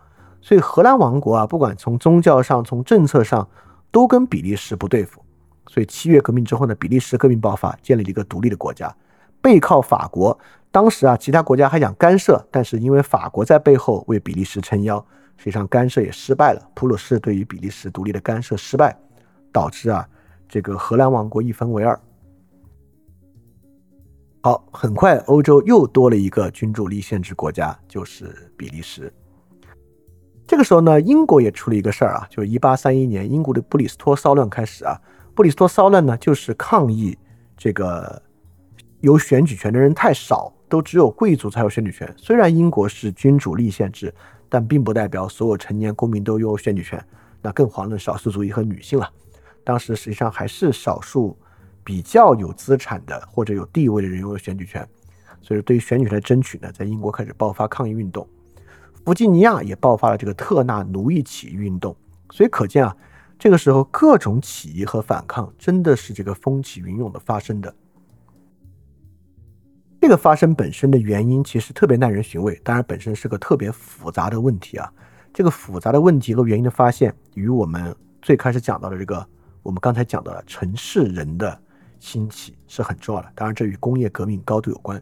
[0.42, 3.48] 所以荷兰王国啊，不管从宗教上，从政策上。
[3.94, 5.24] 都跟比利时不对付，
[5.68, 8.92] 所以七月革命之后呢，比利时革命爆发，建立了一个独立的国家，
[9.40, 10.36] 背靠法国。
[10.72, 14.98] 当时啊，其他国家还想干涉，但是因为法国在背后为比利时撑腰，
[15.38, 16.70] 实际上干涉也失败了。
[16.74, 18.98] 普鲁士对于比利时独立的干涉失败，
[19.52, 20.10] 导致啊，
[20.50, 22.00] 这个荷兰王国一分为二。
[24.46, 29.10] 好，很快欧洲又多了一个君主立宪制国家，就是比利时。
[30.46, 35.00] 这个时候呢，英国也出了一个事儿啊，就是一八三一年，英国的布里斯托骚乱开始啊。
[35.34, 37.18] 布里斯托骚乱呢，就是抗议
[37.56, 38.22] 这个
[39.00, 42.14] 有选举权的人太少，都只有贵族才有选举权。
[42.18, 44.14] 虽然英国是君主立宪制，
[44.50, 47.02] 但并不代表所有成年公民都有选举权。
[47.42, 49.10] 那更遑论少数族裔和女性了。
[49.64, 51.38] 当时实际上还是少数
[51.84, 54.88] 比较有资产的或者有地位的人拥有选举权。
[55.42, 58.28] 所以对于选举权的争取呢，在英国开始爆发抗议运动。
[59.06, 61.94] 弗吉尼亚也爆发了这个特纳奴役起义运动，
[62.32, 62.96] 所以可见啊，
[63.38, 67.76] 这个时候各种起义和反抗真的是这个风起云涌的发生的。
[70.00, 74.90] 这个发生本身的原因其实特别耐人寻味，当然本身是个特别复杂的问题啊。
[75.34, 79.26] 这个复杂的问题和原因的发现，与我们最开始讲到的这个
[79.62, 81.60] 我们刚才讲到的城市人的
[82.04, 83.32] 兴起是很重要的。
[83.34, 85.02] 当然，这与工业革命高度有关，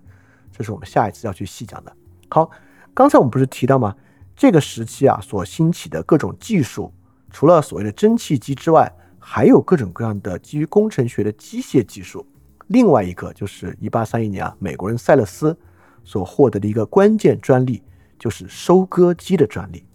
[0.51, 1.91] 这是我们下一次要去细讲的。
[2.29, 2.49] 好。
[2.93, 3.95] 刚才我们不是提到吗？
[4.35, 6.91] 这个时期啊，所兴起的各种技术，
[7.29, 12.27] 除了所谓的蒸汽机之外，还有各种各样的基于工程学的机械技术。
[12.67, 15.57] 另外一个就是一八三一年啊，美国人塞勒斯
[16.03, 17.81] 所获得的一个关键专利，
[18.19, 19.85] 就是收割机的专利。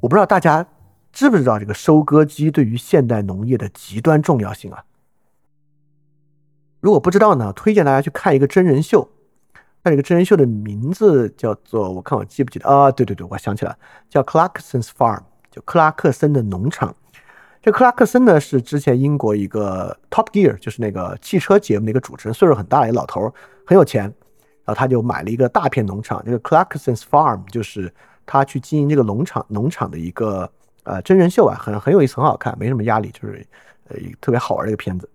[0.00, 0.66] 我不知道大家
[1.10, 4.84] 知不知道这个收割机对于现代农业的极端重要性啊？
[6.84, 9.08] 如果不知道呢，推荐大家去看一个真人秀。
[9.82, 12.90] 那这个真人秀的名字叫做，我看我记不记得啊？
[12.90, 13.74] 对对对，我想起来，
[14.10, 16.94] 叫 Clarkson's Farm，就克拉克森的农场。
[17.62, 23.32] 这克拉克森呢是之前英国一个 Top Gear，就是那个汽车节目的一个主持人，岁数很大的一个老头，
[23.66, 24.02] 很有钱。
[24.02, 24.12] 然
[24.66, 27.90] 后他就买了一个大片农场，这个 Clarkson's Farm 就是
[28.26, 30.50] 他去经营这个农场农场的一个
[30.82, 33.42] 呃真人秀啊，很很有意思，很好看，没什么压力，就是
[33.88, 35.08] 呃特别好玩的一个片子。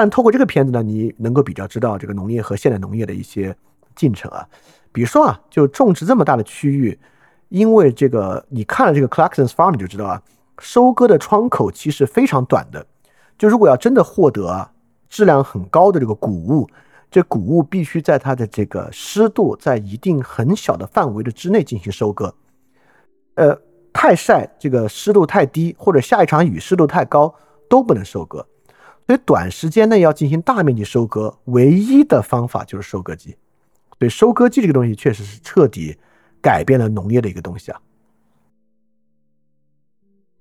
[0.00, 3.54] 但透过这个片子呢，你能够比较知道这个农业和现代农业的一些
[3.94, 4.48] 进程啊。
[4.92, 6.98] 比如说啊，就种植这么大的区域，
[7.50, 10.22] 因为这个你看了这个 Clarkson's Farm 你就知道啊，
[10.58, 12.86] 收割的窗口期是非常短的。
[13.36, 14.72] 就如果要真的获得啊
[15.10, 16.66] 质量很高的这个谷物，
[17.10, 22.34] 这谷物必须在它的这个湿度在一定很小的范围的之内进行收割。
[23.34, 23.54] 呃，
[23.92, 27.34] 太晒，这个湿度太低，或者下一场雨湿度太高，
[27.68, 28.46] 都不能收割。
[29.06, 33.36] 所以短时间内要进行大面积收割，唯一的方法就是收割机。
[33.98, 35.96] 所以收割机这个东西确实是彻底
[36.40, 37.80] 改变了农业的一个东西啊。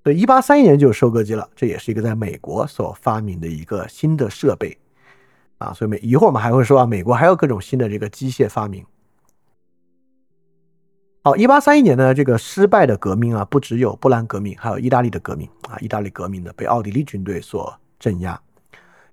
[0.04, 4.78] 所以一八三一年就有收割机了，这也是一个在美国所发明的一个新的设备
[5.58, 5.74] 啊。
[5.74, 8.86] 所以美一会儿我们还会说啊，美国还有各种新的这个机械发明。
[11.22, 15.78] 好，一八三一年呢，这个失败的革命啊，不只有波兰革命，还有意大利的革命啊。
[15.80, 18.42] 意大利革命呢，被奥地利军队所镇压。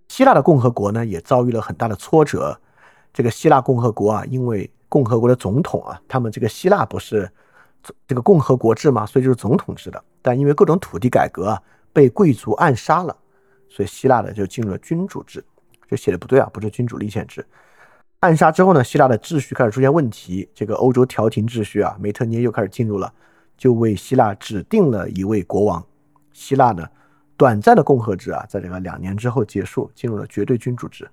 [0.09, 2.59] 希腊的共和国呢，也遭遇了很大的挫折。
[3.13, 7.31] 这个希腊共和国啊，因为共和国的总统啊，他们这个希腊不是
[8.07, 10.03] 这个共和国制嘛，所以就是总统制的。
[10.23, 13.17] 但因为各种土地改革啊，被贵族暗杀了，
[13.69, 15.45] 所以希腊呢就进入了君主制。
[15.89, 17.47] 这写的不对啊，不是君主立宪制。
[18.21, 23.13] 暗杀之后呢，希腊的秩序开始出现问题，这个欧洲调停秩序啊，梅特涅又开始进入了，
[23.57, 25.85] 就为希腊指定了一位国王。
[26.33, 26.87] 希腊呢，
[27.37, 31.09] 短暂的共和制啊，在这个两年之后结束，进入了绝对君主制。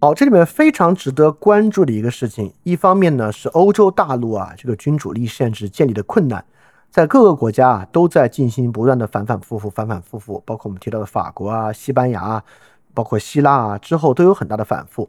[0.00, 6.42] 好，这里面非常值得关注的一个事情，一方面呢是欧洲大陆啊，这个君主立宪制建立的困难。
[6.90, 12.44] 在各个国家啊，都在进行不断的反反复复、反反复复，包括我们提到的法国啊、西班牙啊，
[12.94, 15.08] 包括希腊啊，之后都有很大的反复。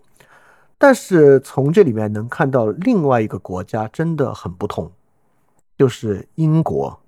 [0.83, 4.91] 但是从这里面能看到另外一个国家真的很不同，
[5.77, 6.99] 就是英国。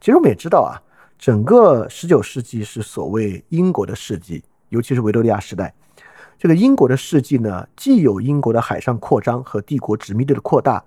[0.00, 0.78] 其实我们也知道啊，
[1.18, 5.74] 整个十九世纪是所谓英国的世纪，尤其是维多利亚时代。
[6.38, 10.84] 这个英国的世纪呢，既有英国的海上扩张和帝国殖民地的扩大。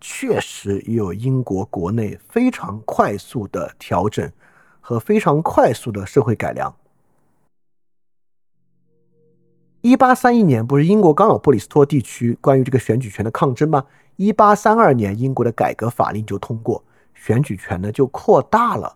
[0.00, 4.28] 确实也有英国国内非常快速的调整
[4.80, 6.74] 和非常快速的社会改良。
[9.88, 13.82] 一八三一年不是英国刚有布里斯托地区关于这个选举权的抗争吗？
[14.16, 18.94] 一八三二年英国的改革法令就通过，选举权呢就扩大了。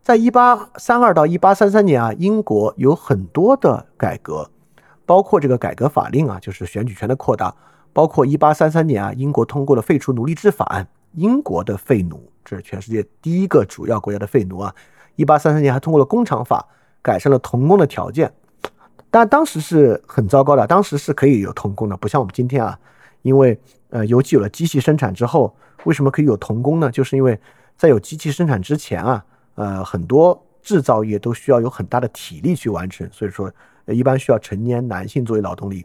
[0.00, 4.48] 在一八三二到一八三三年啊，英国有很多的改革，
[5.04, 7.52] 包括这个改革法令啊，就是选举权的扩大。
[7.92, 10.86] 包括一八三三年啊，英国通过了废除奴隶制法案。
[11.14, 14.72] 英国的废奴，这是全世界第一个主要国家的废奴啊。
[15.16, 16.68] 一八三三年还通过了工厂法，
[17.02, 18.32] 改善了童工的条件。
[19.10, 22.78] 但当时是很糟糕的，当时是可以有童工的，不像我们今天啊，
[23.22, 26.90] 因为呃，尤其有了机器生产之后，为什么可以有童工呢？
[26.90, 27.38] 就是因为
[27.76, 29.24] 在有机器生产之前啊，
[29.56, 33.52] 呃，很多制造业都需要有很大的体力去完成，所以说
[33.86, 35.84] 一般需要成年男性作为劳动力。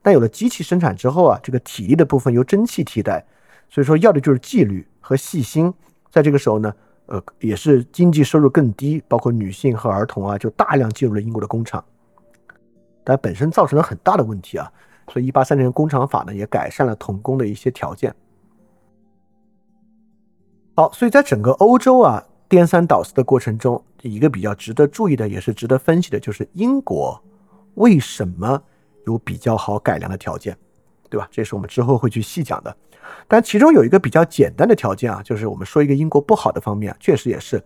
[0.00, 3.24] 但有了机器生产之后啊，这个体力的部分由蒸汽替代，
[3.68, 5.72] 所以说要的就是纪律和细心。
[6.10, 6.72] 在这个时候呢，
[7.06, 11.84] 呃，也是经济收入更低，包括女性和儿童啊，就大量进入了英国的工厂，
[13.04, 14.70] 但本身造成了很大的问题啊。
[15.08, 18.14] 所以，一八三零工厂法呢，也改善了童工的一些条件。
[20.74, 27.22] 好，所以在整个欧洲啊颠三倒四的过程中，一个比较值得注意的，也是值得分析的，就是英国
[27.74, 28.62] 为什么。
[29.04, 30.56] 有比较好改良的条件，
[31.10, 31.26] 对吧？
[31.28, 32.76] 这是我们之后会去细讲的。
[33.26, 37.60] 但其中有一个比较简单的条件啊，就是我们说一个英国不好的方面，确实也是，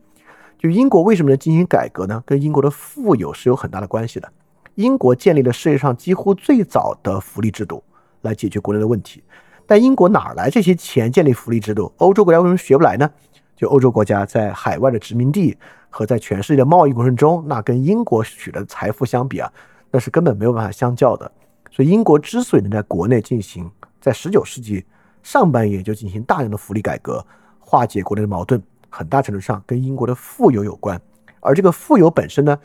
[0.59, 2.23] 就英国为什么能进行改革呢？
[2.25, 4.33] 跟英国的富有是有很大的关系的。
[4.77, 7.83] 英国建立了世界上几乎最早的福利制度
[8.23, 9.23] 来解决国内的问题，
[9.67, 11.93] 但英国哪来这些钱建立福利制度？
[11.97, 13.11] 欧洲国家为什么学不来呢？
[13.57, 15.57] 就欧洲国家在海外的殖民地
[15.89, 19.51] 和在全世界的贸易过程中，那跟英国取得的财富相比啊。
[19.91, 21.31] 那是根本没有办法相较的，
[21.71, 24.85] 所以英国之所以能在国内进行，在十九世纪
[25.23, 27.25] 上半叶就进行大量的福利改革，
[27.59, 31.01] 化解国内的矛盾，很大程度上跟英国的富有有关。
[31.41, 32.59] 而这个富有本身呢，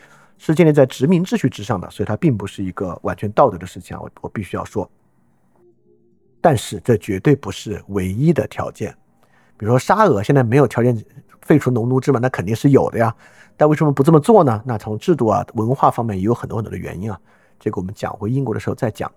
[0.44, 4.00] 是建立在殖民秩序之上的，所以它并不是一个完全道德的事情啊。
[4.02, 4.90] 我我必须要说，
[6.42, 8.92] 但是这绝对不是唯一的条件。
[9.56, 11.00] 比如说沙俄现在没有条件
[11.42, 12.20] 废除农奴制嘛？
[12.20, 13.16] 那肯定是有的呀。
[13.56, 14.60] 但为什么不这么做呢？
[14.66, 17.22] 那从制度啊、文化方面也有很多很多的原因啊。
[17.60, 19.12] 这个我们讲回英国的时候再讲。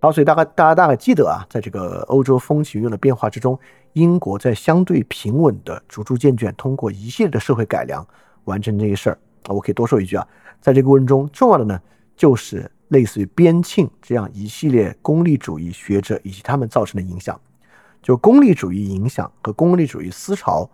[0.00, 3.58] 好，所以大概大家大概记得啊，在这个欧洲风起云涌的变化之中，
[3.94, 8.06] 英国在相对平稳的、逐逐渐渐通过一系列的社会改良
[8.44, 9.52] 完成这些事儿啊。
[9.52, 10.26] 我可以多说一句啊，
[10.60, 11.80] 在这个过程中，重要的呢
[12.16, 17.40] 就是类似于边沁这样一系列功利主义学者以及他们造成的影响，
[18.02, 20.68] 就功利主义影响和功利主义思潮。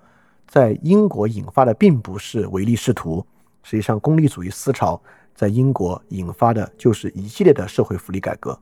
[0.46, 3.24] 在英国引发的并不是唯利是图，
[3.62, 5.00] 实际上功利主义思潮
[5.32, 8.58] 在英国引发的就是一系列的社会福利改革。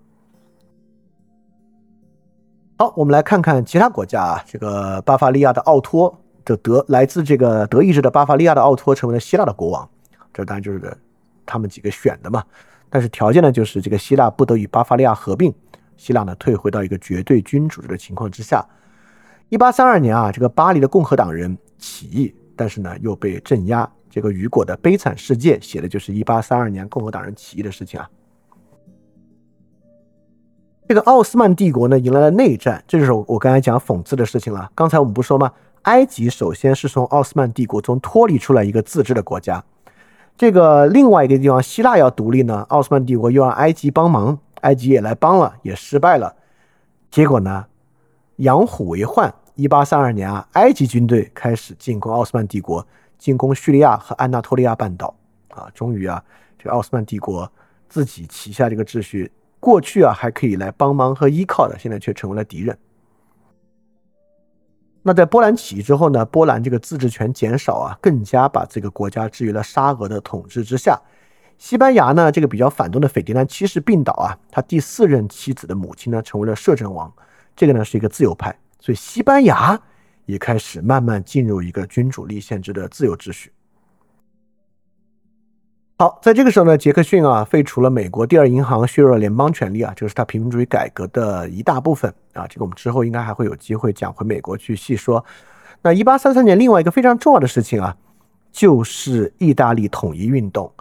[2.76, 6.14] 好，我们来看看其他国家啊，这个巴伐利亚的奥托
[6.48, 9.88] 的德来自这个德意志的巴伐利亚的奥托成为了希腊的国王，
[10.32, 10.96] 这当然就是
[11.44, 12.42] 他们几个选的嘛。
[12.90, 15.54] 但是条件呢，就是这个希腊不得与巴伐利亚合并，
[15.96, 18.66] 希腊呢退回到一个绝对君主制的情况之下。
[19.50, 21.56] 一八三二年啊，这个巴黎的共和党人。
[21.80, 23.88] 起义，但是呢又被镇压。
[24.10, 28.10] 这个雨果的悲惨世界写的就是一八三二年共和党人起义的事情啊。
[30.88, 34.68] 这个奥斯曼帝国呢迎来了内战，这就是我刚才讲讽刺的事情了。
[34.74, 35.52] 刚才我们不说吗？
[35.82, 39.64] 埃及首先是从奥斯曼帝国中脱离出来一个自治的国家，
[40.36, 46.36] 这个另外一个地方，希腊要独立呢，奥斯曼帝国又让埃及帮忙，埃及也来帮了，也失败了。
[47.10, 47.66] 结果呢，
[48.36, 49.34] 养虎为患。
[49.54, 52.86] 一八三二年啊，埃及军队开始进攻奥斯曼帝国，
[53.18, 55.12] 进攻叙利亚和安纳托利亚半岛。
[55.48, 56.22] 啊，终于啊，
[56.56, 57.50] 这个奥斯曼帝国
[57.88, 62.78] 自己旗下这个秩序，过去啊还可以来帮忙和依靠的，现在却成为了敌人。
[65.08, 66.22] 那在波兰起义之后呢？
[66.22, 71.00] 波兰这个自治权减少啊，更加把这个国家置于了沙俄的统治之下。
[71.56, 77.10] 西班牙呢，这个比较反动的斐迪南七世病倒啊，他第四任妻子的母亲呢，成为了摄政王。
[77.56, 79.80] 这个呢是一个自由派，所以西班牙
[80.26, 83.50] 也开始慢慢进入一个君主立宪制的自由秩序。
[86.00, 92.46] 好，在这个时候呢，杰克逊啊废除了美国第二银行，削弱了联邦权力啊，这个是他平民主义改革的一大部分啊。
[92.46, 95.24] 这个我们之后应该还会有机会讲回美国去细说。
[95.82, 97.96] 那一八三三年，另外一个非常重要的事情啊，
[98.52, 100.72] 就是意大利统一运动。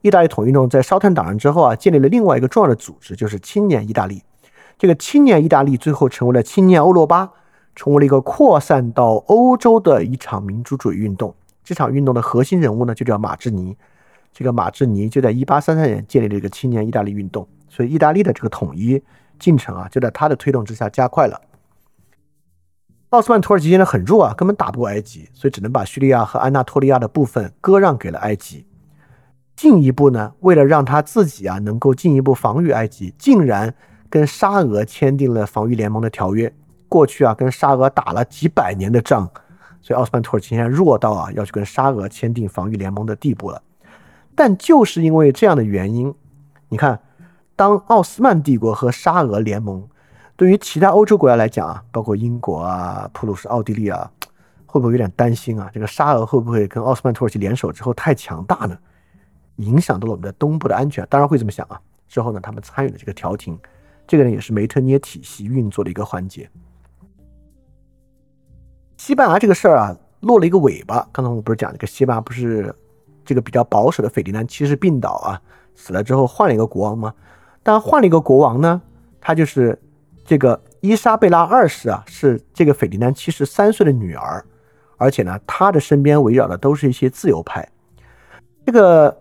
[0.00, 4.22] 意大利统一运动在烧炭党人之后啊，建立了另外一个重要的组织，就是青年意大利。
[4.78, 7.30] 这个青年意大利最后成为了青年欧罗巴，
[7.76, 11.34] 成为了一个扩散到欧洲的一场民主主义运动。
[11.62, 13.76] 这场运动的核心人物呢，就叫马志尼。
[14.32, 19.02] 这个马志尼就在一八三三年建立了一个青年意大利运动，所以意大利的这个统一
[19.38, 21.40] 进程啊，就在他的推动之下加快了。
[23.10, 28.66] 奥斯曼土耳其现在很弱啊，根本打不过埃及，所以只能把叙利亚和安纳托利亚的部分割让给了埃及。
[29.54, 33.74] 进一步呢，为了让他自己啊能够进一步防御埃及，竟然
[34.08, 36.50] 跟沙俄签订了防御联盟的条约。
[36.88, 39.28] 过去啊跟沙俄打了几百年的仗，
[39.82, 43.62] 所以奥斯曼土耳其现在弱到啊要去跟沙俄签订防御联盟的地步了。
[44.34, 46.14] 但就是因为这样的原因，
[46.68, 46.98] 你看，
[47.54, 49.86] 当奥斯曼帝国和沙俄联盟，
[50.36, 54.10] 对于其他欧洲国家来讲啊，包括英国啊、普鲁士、奥地利啊，
[54.64, 55.70] 会不会有点担心啊？
[55.72, 58.76] 这个沙俄会不会跟奥斯曼土耳其联手之后太强大呢？
[59.56, 61.06] 影响到了我们的东部的安全？
[61.10, 61.78] 当然会这么想啊。
[62.08, 63.58] 之后呢，他们参与了这个调停，
[64.06, 66.48] 这个呢也是梅特涅体系运作的一个环节。
[68.96, 71.06] 西班牙这个事儿啊，落了一个尾巴。
[71.12, 72.74] 刚才我不是讲这个西班牙不是？
[73.32, 75.40] 这个比较保守的斐迪南七世病倒啊，
[75.74, 77.14] 死了之后换了一个国王吗？
[77.62, 78.78] 但换了一个国王呢，
[79.22, 79.80] 他就是
[80.22, 84.44] 这个伊莎贝拉二世啊，是这个斐迪南七十三岁的女儿，
[84.98, 87.66] 而且呢，他的身边围绕的都是一些自由派。
[88.66, 89.16] 这个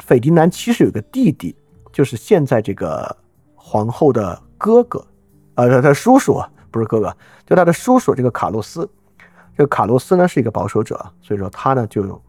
[0.00, 1.54] 斐迪南七世有个弟弟，
[1.92, 3.16] 就是现在这个
[3.54, 5.06] 皇后的哥哥，
[5.54, 6.42] 呃，他他叔叔
[6.72, 7.16] 不是哥哥，
[7.46, 8.90] 就他的叔叔这个卡洛斯。
[9.56, 12.20] 这个卡洛斯呢是一个保守者，所以说他呢就。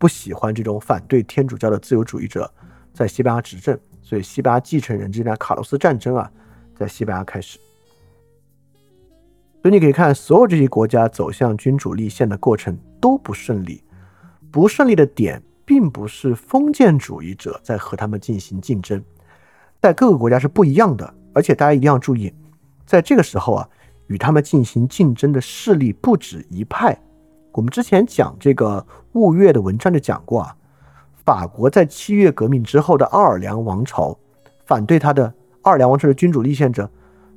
[0.00, 2.50] 不喜欢这种反对天主教的自由主义者
[2.94, 6.32] 在西班牙执政，所以西班牙继承人之间的卡洛斯战争啊，
[6.74, 7.58] 在西班牙开始。
[9.60, 13.84] 所以你可以看，所有这些国家走向君主立宪的过程都不顺利。
[14.50, 19.04] 不顺利的点，并不是封建主义者在和他们进行竞争，
[19.82, 21.14] 在各个国家是不一样的。
[21.34, 22.32] 而且大家一定要注意，
[22.86, 23.68] 在这个时候啊，
[24.06, 26.98] 与他们进行竞争的势力不止一派。
[27.52, 30.54] 我们之前讲这个雾月的文章就讲过啊，
[31.24, 34.16] 法国在七月革命之后的奥尔良王朝，
[34.64, 36.88] 反对他的奥尔良王朝的君主立宪者，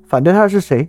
[0.08, 0.88] 反对他的是谁？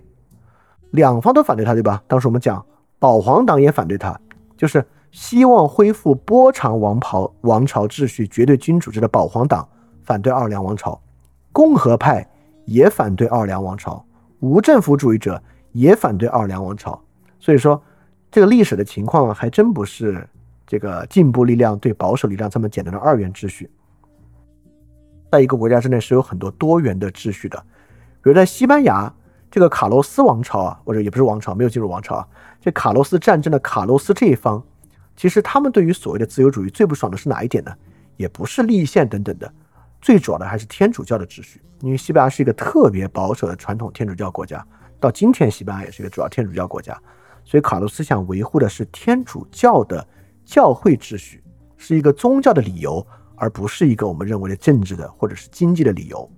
[0.91, 2.03] 两方都反对他，对吧？
[2.07, 2.63] 当时我们讲
[2.99, 4.17] 保皇党也反对他，
[4.55, 9.67] 就是希望恢复波长王朝王朝秩序、绝对君主制的保皇党
[10.03, 11.01] 反对奥尔良王朝，
[11.51, 12.25] 共和派
[12.65, 14.05] 也反对奥尔良王朝，
[14.39, 17.01] 无政府主义者也反对奥尔良王朝，
[17.39, 17.81] 所以说。
[18.31, 20.27] 这个历史的情况还真不是
[20.67, 23.69] 这个进步力量对保守力量这么简单的二元秩序，
[25.31, 27.57] 在一个国家之内是有很多多元的秩序的。
[28.21, 29.13] 比如在西班牙，
[29.49, 32.27] 这个卡洛斯王朝啊，或者也不是王朝，没有进入王朝啊，
[32.59, 34.61] 这卡洛斯战争的卡洛斯这一方，
[35.15, 37.71] 其实他们对于所谓的自由主义最不爽的是哪一点呢？
[38.17, 39.53] 也不是立宪等等的，
[40.01, 41.61] 最主要的还是天主教的秩序。
[41.81, 44.65] 因为西班牙是一个特别保守的传统天主教国家，
[44.99, 46.99] 到今天西班牙也是一个主要天主教国家。
[47.45, 50.05] 所以卡洛斯想维护的是天主教的
[50.43, 51.41] 教会秩序，
[51.77, 56.29] 是一个宗教的理由，而不是一个我们认为的政治的或者是经济的理由。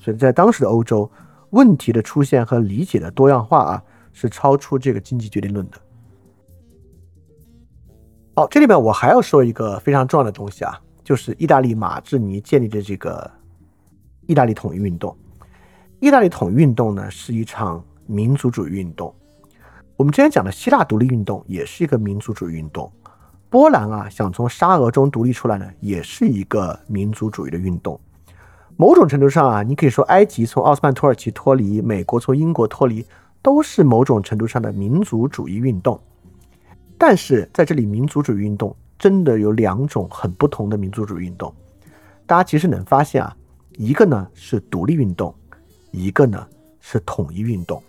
[0.00, 1.08] 所以在当时的欧洲，
[1.50, 5.78] 问题的出现和理解的多样化啊，是超出这个经济决定论的。
[8.34, 13.30] 好，这里面我还要说一个非常重要的东西啊，就是意大利马志尼建立的这个
[14.26, 15.16] 意大利统一运动。
[16.00, 19.14] 意大利统一运动呢，是一场民族主义运动。
[19.96, 22.90] 我们之前讲的希腊独立运动也是一个民族主义运动，
[23.48, 27.98] 波兰啊想从沙俄中独立出来呢，也是一个民族主义的运动。
[28.76, 33.06] 某种程度上啊，你可以说埃及从奥斯曼土耳其脱离，美国从英国脱离，
[33.40, 36.00] 都是某种程度上的民族主义运动。
[36.98, 41.54] 但是在这里，民族主义运动真的有两种很不同的民族主义运动。
[42.26, 43.36] 大家其实能发现啊，
[43.76, 45.32] 一个呢是独立运动，
[45.92, 46.44] 一个呢
[46.80, 47.80] 是统一运动。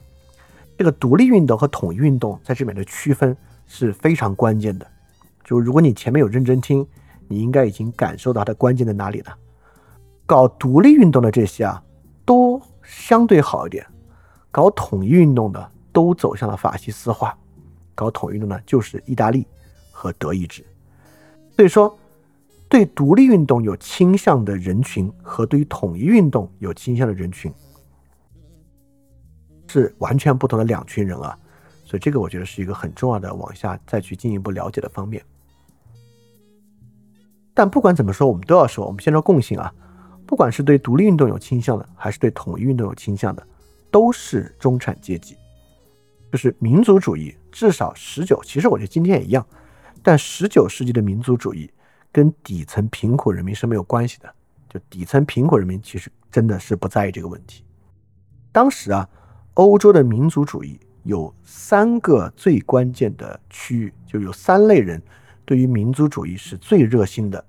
[0.78, 4.86] 这个独立运动和统一运动在这边的区分是非常关键的。
[5.44, 6.86] 就如果你前面有认真听，
[7.28, 9.36] 你应该已经感受到它的关键在哪里了。
[10.26, 11.82] 搞独立运动的这些啊，
[12.26, 13.86] 都相对好一点；
[14.52, 17.38] 搞统一运动的都走向了法西斯化。
[17.94, 19.48] 搞统一运动呢，就是意大利
[19.92, 20.66] 和德意志。
[21.56, 21.98] 所以说，
[22.68, 27.54] 对独立运动有倾向的人群和对于统一运动有倾向的人群，
[29.68, 31.38] 是完全不同的两群人啊。
[31.84, 35.24] 所以这个我觉得是一个很重要的往下再去进一步了解的方面。
[37.54, 39.74] 但不管怎么说，我们都要说，我们先说共性啊。
[40.26, 43.48] 不管是对独立运动有倾向的，还是对统一运动有倾向的，
[43.92, 45.38] 都是中产阶级，
[46.32, 47.36] 就是民族主义。
[47.52, 49.48] 至少十九，其实我觉得今天也一样，
[50.02, 51.72] 但十九世纪的民族主义
[52.12, 54.34] 跟底层贫苦人民是没有关系的。
[54.68, 57.64] 就底层贫苦人民其实真的是不在意这个问题。
[58.52, 59.08] 当时啊，
[59.56, 65.02] 欧洲的民族主义有三个最关键的区域，就有三类人
[65.44, 67.44] 对于民族主义是最热心的，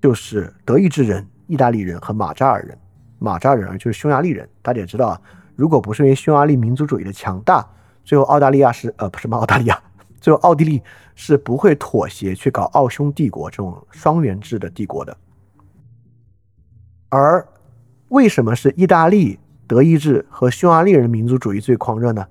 [0.00, 1.26] 就是德意志人。
[1.48, 2.78] 意大利人和马扎尔人，
[3.18, 4.48] 马扎尔人就是匈牙利人。
[4.62, 5.20] 大家也知道啊，
[5.54, 7.68] 如果不是因为匈牙利民族主义的强大，
[8.04, 9.36] 最后澳大利亚是呃不是吗？
[9.36, 9.82] 澳大利亚
[10.18, 10.80] 最后奥地利
[11.14, 15.14] 是不会妥协去搞奥匈帝国这种双元制的帝国的。
[17.10, 17.46] 而
[18.08, 19.38] 为什么是意大利、
[19.72, 22.26] 德意志和匈牙利人民族主义最狂热呢？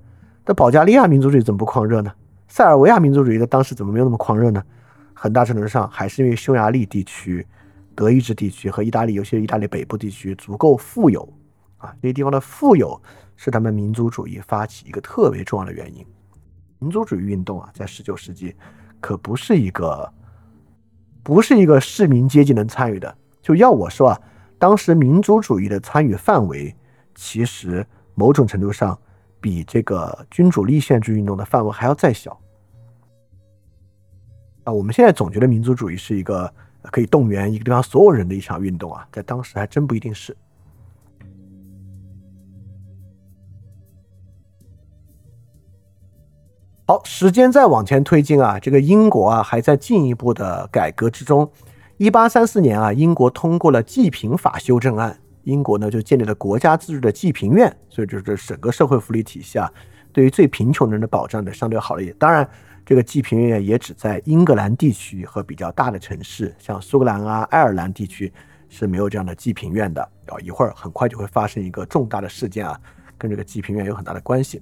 [0.46, 2.14] 那保加利亚民族主义怎么不狂热呢？
[2.48, 4.64] 塞尔维亚民族主义的当时怎么没有那么狂热呢？
[5.12, 7.44] 很大程度上还是因为匈牙利地区。
[7.96, 11.28] 德意志地区和意大利，尤其是意大利北部地区足够富有
[11.80, 13.02] 啊，这些地方的富有
[13.36, 16.06] 是他们民族主义发起一个特别重要的原因。
[16.78, 18.56] 民族主义运动啊，在十九世纪
[19.00, 20.08] 可不是一个
[21.24, 23.18] 不是一个市民阶级能参与的。
[23.42, 24.22] 就要我说啊，
[24.60, 26.76] 当时民族主义的参与范围
[27.16, 27.86] 其实
[28.16, 28.98] 某种程度上
[29.40, 32.40] 比这个君主立宪制运动的范围还要再小。
[34.64, 36.54] 啊，我们现在总觉得民族主义是一个。
[36.86, 40.36] 可以动员一个地方所有人的一场运动啊，在当时还真不一定是。
[46.88, 51.48] 好，时间再往前推进啊，这个英国啊还在进一步的改革之中。
[51.98, 59.72] 一八三四年啊，英国通过了济贫法修正案，英国呢就建立了国家自治的济贫院，所以就是整个社会福利体系啊，
[60.12, 62.16] 对于最贫穷人的保障呢相对好了一点。
[62.18, 62.48] 当然。
[62.84, 68.34] 这个济贫院也只在英格兰地区和比较大的城市，像苏格兰啊、爱尔兰地区
[68.70, 70.02] 是没有这样的济贫院的。
[70.26, 72.78] 啊，一会儿很快就会发生一个重大的事件啊，
[73.20, 74.60] 跟这个济贫院有很大的关系。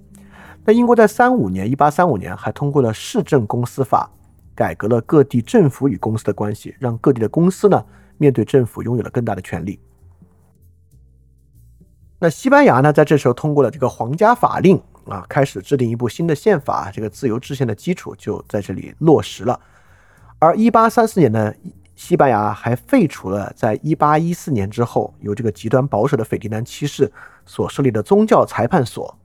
[0.66, 4.12] 那英国在三五年，一八三五年还通过了市政公司法，
[4.54, 7.84] 改革了各地政府与公司的关系，让各地的公司呢
[8.18, 9.80] 面对政府拥有了更大的权利。
[12.20, 14.82] 那西班牙呢，在这时候通过了这个皇家法令。
[15.06, 19.60] 啊，开始制定一部新的宪法，这个自由制宪的基础就在这里落实了。
[20.38, 21.52] 而一八三四年呢，
[21.96, 27.12] 西班牙还废除了在一八一四年之后由这个极端保守的斐迪南七世
[27.44, 29.18] 所设立的宗教裁判所。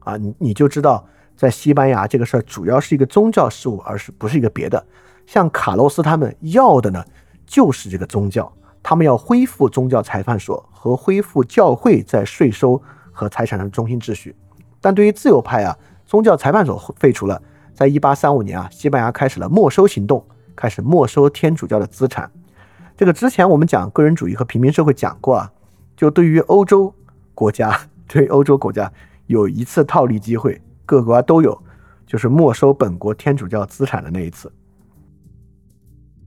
[0.00, 4.84] 啊，你你就知道，在西班牙这个事儿主要是一个宗教事务，而是不是一个别的。
[5.24, 7.04] 像卡洛斯他们要的呢，
[7.46, 14.36] 就是这个宗教，他们要恢复宗教裁判所和恢复教会在税收和财产上的中心秩序。
[14.80, 15.76] 但对于自由派啊，
[16.06, 17.42] 宗教裁判所废除了。
[17.74, 20.24] 在一八三五年啊，西班牙开始了没收行动，
[20.54, 22.30] 开始没收天主教的资产。
[22.96, 25.52] 这个之前我们讲个人主义和平民社会讲过啊，
[25.96, 26.92] 就对于欧洲
[27.34, 27.76] 国家，
[28.06, 28.92] 对欧洲国家
[29.26, 31.60] 有一次套利机会，各国都有，
[32.06, 34.52] 就是没收本国天主教资产的那一次。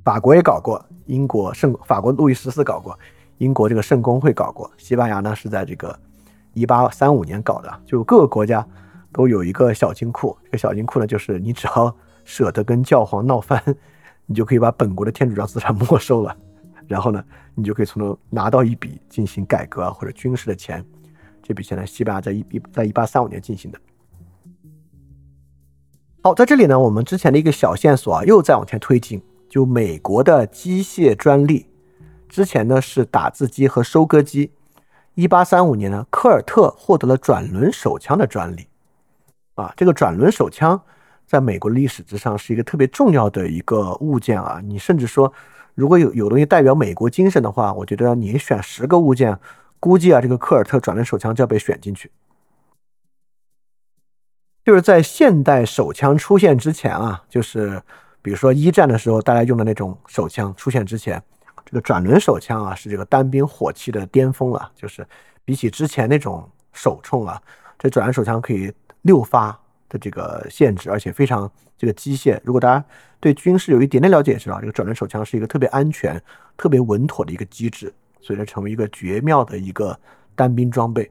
[0.06, 2.97] 法国也搞过，英国圣法国路易十四搞过，
[3.41, 5.97] 英国这个圣公会搞过，西班牙呢是在这个。
[6.53, 8.65] 一八三五年搞的，就各个国家
[9.11, 10.37] 都有一个小金库。
[10.43, 13.59] 这个小金库呢，就是你只要舍得跟教皇闹翻，
[14.25, 16.35] 你就可以把本国的天主教资产没收了，
[16.87, 17.23] 然后呢，
[17.55, 20.85] 你就可以从中拿到一笔进行改革或者军事的钱。
[21.41, 23.79] 这笔钱呢，西班牙在一在一八三五年进行的。
[26.21, 31.65] 好，在这里呢，我们之前的一个小线索啊，又再往前推进，就美国的机械专利，
[32.32, 34.53] 之前呢是打字机和收割机。
[35.15, 38.65] 一八三五年呢，科尔特获得了转轮手枪的专利。
[39.55, 40.82] 啊，这个转轮手枪
[41.27, 44.61] 在美国历史之上是一个特别重要的一个物件啊。
[44.63, 45.32] 你甚至说，
[45.75, 49.38] 如果有有东西代表美国精神的话，我觉得你选十个物件，
[49.82, 52.09] 估计啊，这个科尔特转轮手枪就要被选进去。
[54.63, 57.82] 就是在现代手枪出现之前啊，就是
[58.21, 61.21] 比如说一战的时候，大家用的那种手枪出现之前，
[61.72, 65.07] 这个转轮手枪啊是这个单兵火器的巅峰了，就是
[65.45, 67.41] 比起之前那种手冲啊，
[67.80, 68.69] 这转轮手枪可以
[69.03, 69.57] 六发
[69.88, 72.38] 的这个限制，而且非常这个机械。
[72.43, 72.84] 如果大家
[73.22, 76.22] 对军事有一点点了解，也知道这个转轮手枪是一个特别安全、
[76.57, 79.97] 特别稳妥的一个机制，所以它成为一个绝妙的一个
[80.36, 81.09] 单兵装备。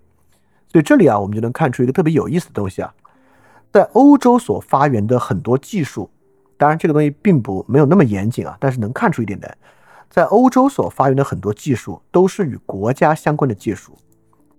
[0.69, 2.93] 所以这里啊，我们就能看出一个特别有意思的东西啊，
[3.73, 6.11] 在欧洲所发源的很多技术。
[6.59, 9.57] 当然，这个东西并不没有那么严谨啊，但是能看出一点的，
[10.11, 13.97] 在欧洲所发源的很多技术都是与国家相关的技术，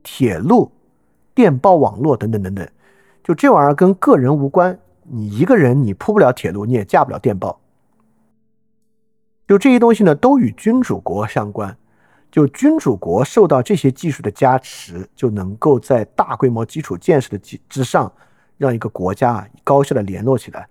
[0.02, 0.72] 铁路、
[1.36, 2.66] 电报网络等等等等，
[3.22, 7.60] 就这玩意儿跟个人无关，你一个人你铺不了铁路，你也架不了电报，
[9.45, 11.78] 就这些东西呢都与君主国相关，
[12.32, 18.10] 就君主国受到这些技术的加持，就能够在大规模基础建设的基之上，
[18.58, 20.66] 让一个国家高效的联络起来。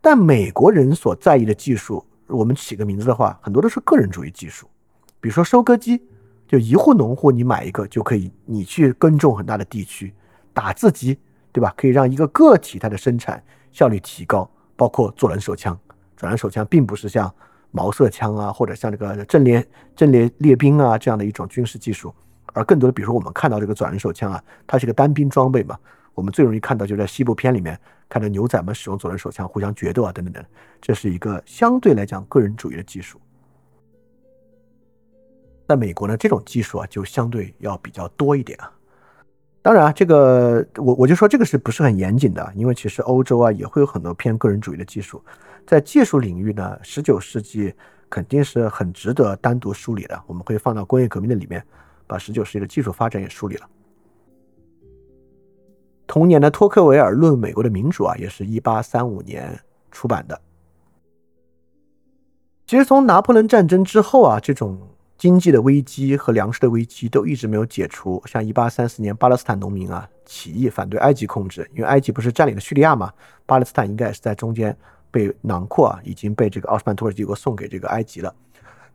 [0.00, 4.66] 但美国人所在意的技术，我们起个名字的话，很多都是个人主义技术。
[5.20, 6.02] 比如说收割机，
[6.48, 10.12] 就一户农户你买一个就可以，你去耕种很大的地区。
[10.52, 11.18] 打字机，
[11.52, 11.72] 对吧？
[11.76, 14.50] 可以让一个个体它的生产效率提高。
[14.74, 15.78] 包括左轮手枪，
[16.16, 17.32] 左轮手枪并不是像
[17.70, 19.64] 毛瑟枪啊，或者像这个阵列
[19.94, 22.12] 阵列列兵啊这样的一种军事技术，
[22.52, 25.78] 而更多的，比如说我们看到这个转轮手枪啊，它是个单兵装备嘛。
[26.14, 27.78] 我们最容易看到就在西部片里面。
[28.12, 30.44] 看到牛仔们使用左轮手枪互相决斗啊，等等等，
[30.82, 33.18] 这是一个相对来讲个人主义的技术。
[35.66, 38.70] 在美国呢，这种技术啊就相对要比较多一点啊。
[39.62, 42.52] 当然啊，这个我我就说这个是不是很严谨的？
[42.54, 45.24] 因为其实欧洲啊也会有很多偏个人主义的技术。
[45.66, 47.72] 在技术领域呢，十九世纪
[48.10, 50.22] 肯定是很值得单独梳理的。
[50.26, 51.64] 我们会放到工业革命的里面，
[52.06, 53.66] 把十九世纪的技术发展也梳理了。
[56.12, 59.58] 同年的托克维尔论美国的民主啊，也是一八三五年
[59.90, 60.38] 出版的。
[62.66, 64.78] 其实从拿破仑战争之后啊，这种
[65.16, 68.22] 经济的危机和粮食的危机都一直没有解除。
[68.26, 73.10] 像一八三四年巴勒斯坦农民啊起义反对埃及控制，因为埃及不是占领了叙利亚嘛，
[73.46, 74.76] 巴勒斯坦应该也是在中间
[75.10, 78.34] 被囊括啊，已经被这个奥斯曼土耳其帝国送给这个埃及了。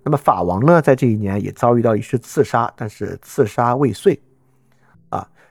[0.03, 4.22] 那么法王呢，在这一年也遭遇到一次刺杀，但是刺杀未遂。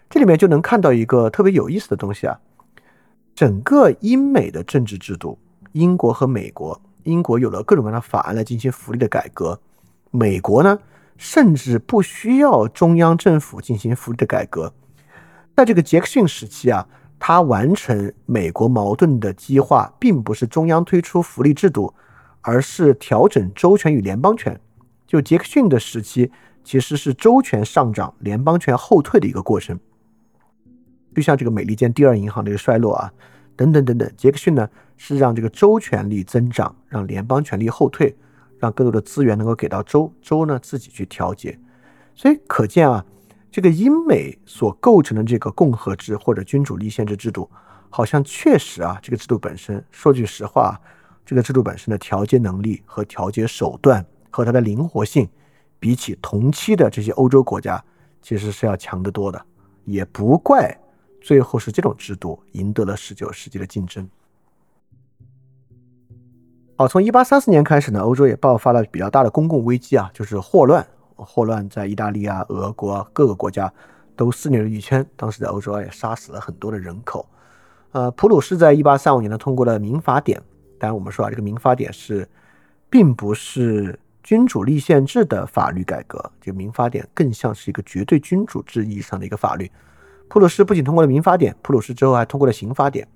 [0.08, 2.38] 这里面就能看到一个特别有意思的东西啊，
[3.34, 5.38] 整个英美的政治制度，
[5.72, 9.60] 英国和美国，英国有了各种各样的法案来进行福利的改革，
[10.10, 10.78] 美国呢，
[11.16, 14.72] 甚至不需要中央政府进行福利的改革，
[15.56, 16.86] 在这个杰克逊时期啊，
[17.18, 21.92] 他完成美国矛盾的激化，并不是中央推出福利制度，
[22.42, 24.58] 而是调整州权与联邦权。
[25.06, 26.30] 就杰克逊的时期，
[26.62, 29.78] 其实是州权上涨，联邦权后退的一个过程。
[31.16, 33.10] 就像这个美利坚第二银行的一个衰落啊，
[33.56, 38.14] 等等等等，杰克逊呢是让这个州权力增长，让联邦权力后退，
[38.58, 41.58] 让更多的资源能够给到州，州呢自己去调节。
[42.14, 43.02] 所以可见啊，
[43.50, 47.50] 这个英美所构成的这个共和制或者君主立宪制制度，
[47.88, 50.78] 好像确实啊，这个制度本身，说句实话，
[51.24, 55.26] 这个制度本身的调节能力和调节手段和它的灵活性，
[55.78, 57.82] 比起同期的这些欧洲国家，
[58.20, 59.42] 其实是要强得多的，
[59.86, 60.78] 也不怪。
[61.26, 64.08] 最后是这种制度赢得了十九世纪的竞争。
[66.76, 70.86] 好，从一八三四年开始呢，欧洲也爆发了比较大的公共危机啊，就是霍乱。
[71.16, 73.72] 霍乱在意大利啊、俄国各个国家
[74.14, 77.28] 都肆虐了一圈，当时在欧洲也杀死了很多的人口。
[77.90, 80.40] 呃，普鲁士在一八三五年呢通过了民法典，
[80.78, 82.28] 当然我们说啊，这个民法典是
[82.88, 89.68] 并不是君主立宪制的法律改革，这个民法典更像是一个绝对君主制意义上的一个法律。
[90.28, 93.06] 普鲁士不仅通过了民法典，普鲁士之后还通过了刑法典。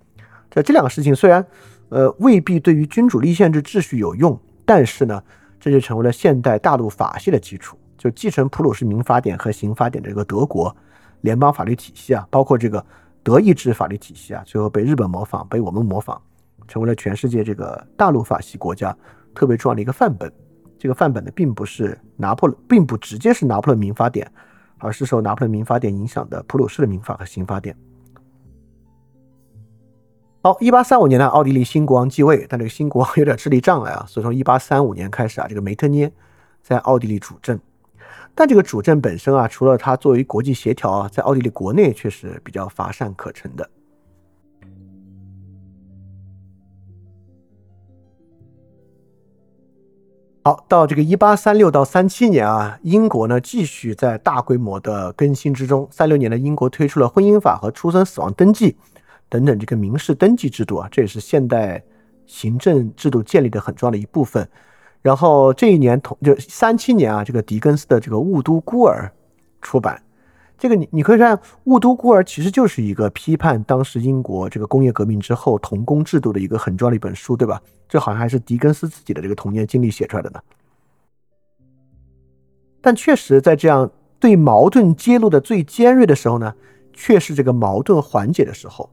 [0.50, 1.44] 这这两个事情虽然，
[1.90, 5.22] 呃，未必对于君主立宪制秩序有用，但是呢，
[5.58, 7.76] 这就成为了现代大陆法系的基础。
[7.98, 10.74] 就继承普鲁士民法典和刑法典的这个德国
[11.20, 12.84] 联邦法律体系啊，包括这个
[13.22, 16.20] 德意志法律体系啊，最后被日本模仿，被我们模仿，
[16.66, 18.96] 成为了全世界这个大陆法系国家
[19.34, 20.32] 特别重要的一个范本。
[20.78, 24.26] 这个范本呢，并不是拿破仑，并不直接是拿破仑民法典。
[24.80, 27.76] 而是受拿破仑民法典影响的普鲁士的民法和刑法典。
[30.42, 36.10] 好，一八三五年呢，奥地利新国王继位，但这个新国王有点智力障碍啊，所以从一八三五年开始啊，这个梅特涅
[36.62, 37.60] 在奥地利主政。
[38.34, 43.68] 但这个主政本身啊，除了他作为国际协调啊，在奥地利国内却是比较乏善可陈的。
[50.42, 55.86] 好，到这个一八三六到三七年啊，英国呢继续在大规模的更新之中。
[55.90, 58.74] 三六年呢，英国推出了婚姻法和出生死亡登记
[59.28, 61.82] 等等这个民事登记制度啊，这也是现代
[62.24, 64.48] 行政制度建立的很重要的一部分。
[65.02, 69.12] 然后这一年同就三七年啊，这个狄更斯的这个《雾都孤儿》
[69.66, 70.02] 出版。
[70.60, 71.34] 这个你你可以看，
[71.64, 77.58] 《雾都孤儿》其实就是一个批判当时英国这个工业革命之后童工制度的一个很重要的一本书，对吧？
[77.88, 80.40] 这好像还是狄更斯自己的这个童年经历写出来的呢。
[82.82, 86.54] 但确实在这样对矛盾揭露的最尖锐的时候呢，
[86.92, 88.90] 却是这个矛盾缓解的时候。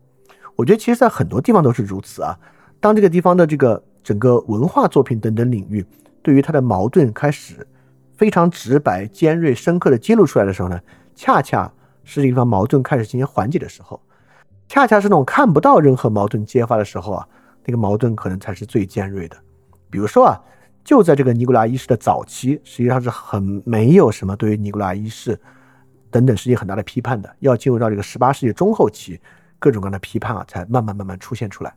[0.55, 2.33] 我觉得其实，在很多地方都是如此啊。
[2.79, 5.85] 当这个地方的这个整个文化作品等等领域，
[6.21, 7.67] 对于它的矛盾开始
[8.15, 10.79] 非常直白、尖锐、深刻的揭露出来的时候呢？
[11.17, 13.99] 恰恰是这个地方矛盾开始进行缓解的时候，
[14.67, 17.27] 恰恰是那种看不到任何矛盾揭发的时候啊，
[17.65, 19.35] 那个矛盾可能才是最尖锐的。
[19.89, 20.39] 比如说啊，
[20.83, 25.37] 就在这个尼古拉一世的早期，实际上是很没有什么对于尼古拉一世
[26.11, 27.35] 等等事情很大的批判的。
[27.39, 29.19] 要进入到这个十八世纪中后期，
[29.57, 31.73] 各种各样的批判啊，才慢慢慢慢出现出来。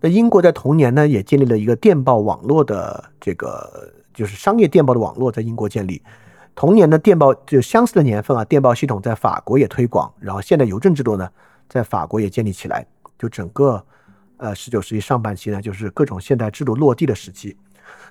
[0.00, 3.92] 那英国在同年呢，也建立了一个电报网络的这个。
[4.14, 6.00] 就是商业电报的网络在英国建立，
[6.54, 11.28] 同年的电报就相似的年份啊，电报系统在法国也推广，然后现代邮政制度呢，
[11.68, 12.86] 在法国也建立起来。
[13.18, 13.84] 就整个
[14.36, 17.56] 呃十九世纪上半期呢，就是各种现代制度落地的时期。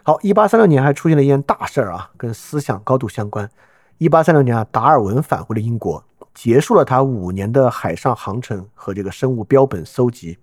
[0.04, 3.49] 好，一八三六年还出现了一件大事儿啊，跟思想高度相关。
[3.97, 10.38] 一八三六年啊，达尔文返回了英国，结束了他五年的海上航程和这个生物标本搜集。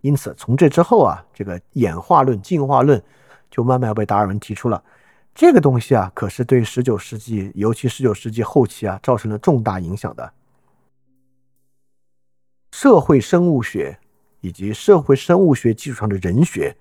[0.00, 3.00] 因此，从这之后啊，这个演化论、进化论。
[3.50, 4.82] 就慢慢要被达尔文提出了，
[5.34, 10.32] 这个东西啊，可是对十九世纪，尤其十九世纪后期啊，造成了重大影响的。
[12.72, 13.98] 社会生物学
[14.40, 16.76] 以及社会生物学基础上的人学，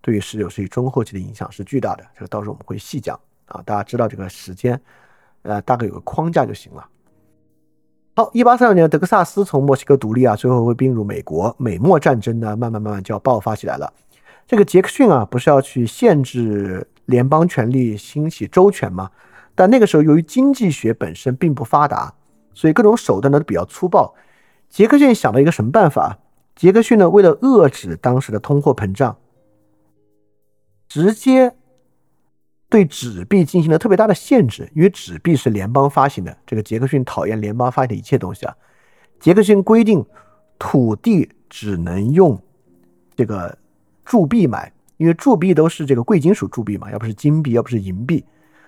[0.00, 2.04] 对于十九世纪中后期的影响是巨大的。
[2.14, 4.80] 这个到时候我们会细讲啊，大家知道这个时间，
[5.42, 6.88] 呃，大概有个框架就行了。
[8.16, 13.92] 好，一八三六年，德克萨斯从墨西哥独立啊，最后会并入美国，美墨战争呢，慢慢慢慢就要爆发起来了。
[14.46, 19.10] 这个杰克逊啊，不是要去限制联邦权力兴起州权吗？
[19.54, 22.12] 但那个时候，由于经济学本身并不发达，
[22.52, 24.14] 所以各种手段呢都比较粗暴。
[24.68, 26.18] 杰克逊想了一个什么办法？
[26.54, 29.16] 杰克逊呢，为了遏制当时的通货膨胀，
[30.88, 31.54] 直接
[32.68, 36.36] 对纸币进行了特别大的限制，因为纸币是联邦发行的。
[36.46, 38.54] 这个杰克逊讨厌联邦发行的一切东西啊。
[39.18, 40.04] 杰克逊规定，
[40.58, 42.38] 土地只能用
[43.16, 43.56] 这个。
[44.04, 48.24] 铸币买，因为铸币都是这个贵金属铸币嘛，要不是金币，要不是银币，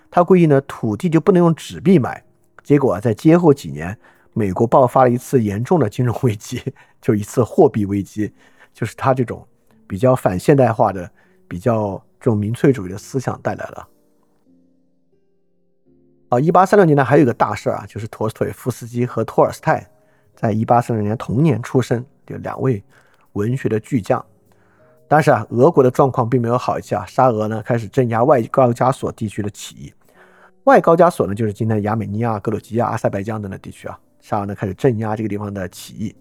[0.09, 2.23] 他规定呢，土地就不能用纸币买。
[2.63, 3.97] 结果啊，在接后几年，
[4.33, 6.61] 美国爆发了一次严重的金融危机，
[7.01, 8.33] 就一次货币危机，
[8.73, 9.47] 就是他这种
[9.87, 11.09] 比较反现代化的、
[11.47, 13.87] 比较这种民粹主义的思想带来了。
[16.29, 19.87] 啊，一八三六年呢，还有一个大事儿啊，就是陀思妥耶夫斯基和托尔斯泰
[20.35, 22.83] 在一八三六年同年出生，就两位
[23.31, 24.25] 文学的巨匠。
[25.07, 27.05] 但是啊，俄国的状况并没有好一些啊。
[27.05, 29.93] 沙俄呢开始镇压外高加索地区的起义，
[30.65, 33.97] 外高加索呢就是今天的亚美尼亚、格鲁吉亚、阿塞拜疆等等地区啊。
[34.19, 36.15] 沙俄呢开始镇压这个地方的起义。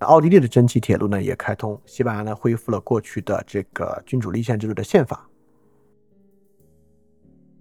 [0.00, 5.28] 奥地利的蒸汽铁路呢也开通，西班牙呢恢复了过去的这个君主立宪制度的宪法。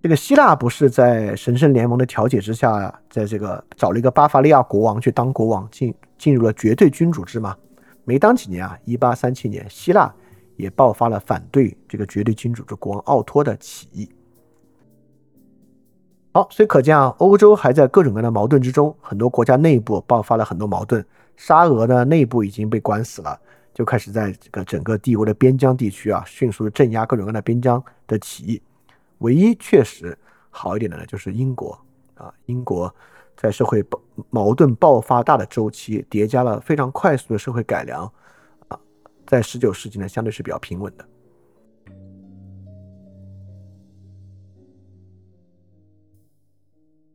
[0.01, 7.55] 这个希腊不是在神圣联盟的调解之下，在这个找了一个巴伐利亚国王去当国王，进进入了绝对君主制吗？
[8.05, 10.13] 没当几年啊，一八三七年，希腊。
[10.57, 14.09] 也爆发了反对这个绝对君主制国王奥托的起义。
[16.33, 21.03] 好，所以可见啊，欧洲还在各种各样的矛盾之中，很多国家内部爆发了很多矛盾。
[21.35, 23.39] 沙俄呢，内部已经被关死了，
[23.73, 28.61] 就开始在这个整个帝国的边疆地区啊，迅速的镇压各种各样的边疆的起义。
[29.19, 30.15] 唯一确实
[30.49, 31.79] 好一点的呢，就是英国
[32.15, 32.93] 啊，英国
[33.35, 33.99] 在社会爆
[34.29, 38.11] 矛盾爆发大的周期，叠加了非常快速的社会改良。
[39.27, 41.05] 在十九世纪呢，相对是比较平稳的。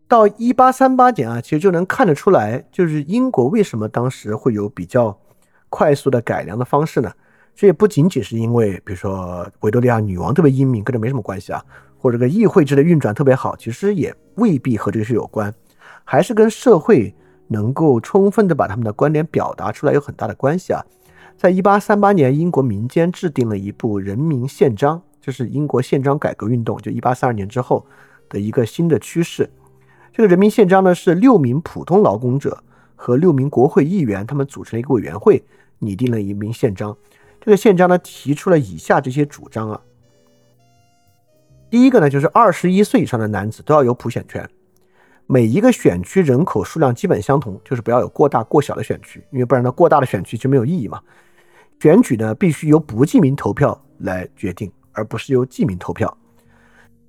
[0.07, 5.19] 到一八三八年啊，其实就能看得出来，就是英国为什么当时会有比较
[5.71, 7.11] 快速的改良的方式呢？
[7.55, 11.65] 这也不仅仅是因为，比如说维多利亚女王特别英明，跟这没什么关系啊，
[11.97, 15.55] 或者这个议会制的运转特别好，其实也未必和这个是有关，
[16.05, 17.15] 还是跟社会
[17.49, 20.85] 能够充分的把他们的观点表达出来有很大的关系啊。
[21.37, 27.85] 在一八三八年，英国民间制定了一部人民宪章，这是英国宪章改革运动，就一八三二年之后
[28.29, 29.51] 的一个新的趋势。
[30.13, 32.63] 这个人民宪章呢，是六名普通劳工者
[32.95, 35.43] 和六名国会议员他们组成了一个委员会，
[35.79, 36.97] 拟定了一名宪章。
[37.41, 39.81] 这个宪章呢，提出了以下这些主张啊。
[41.71, 44.49] 第一个呢，就是二十一岁以上的男子都要有普选权，
[45.27, 51.01] 每一个选区人口数量基本相同，就是不要有过大过小的选区，因为不然呢，过大的选区就没有意义嘛。
[51.81, 56.17] 选举呢必须由不记名投票来决定，而不是由记名投票。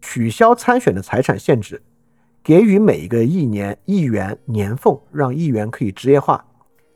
[0.01, 1.81] 取消参选的财产限制，
[2.43, 6.43] 给予每一个议年议员年俸，让议员可以职业化，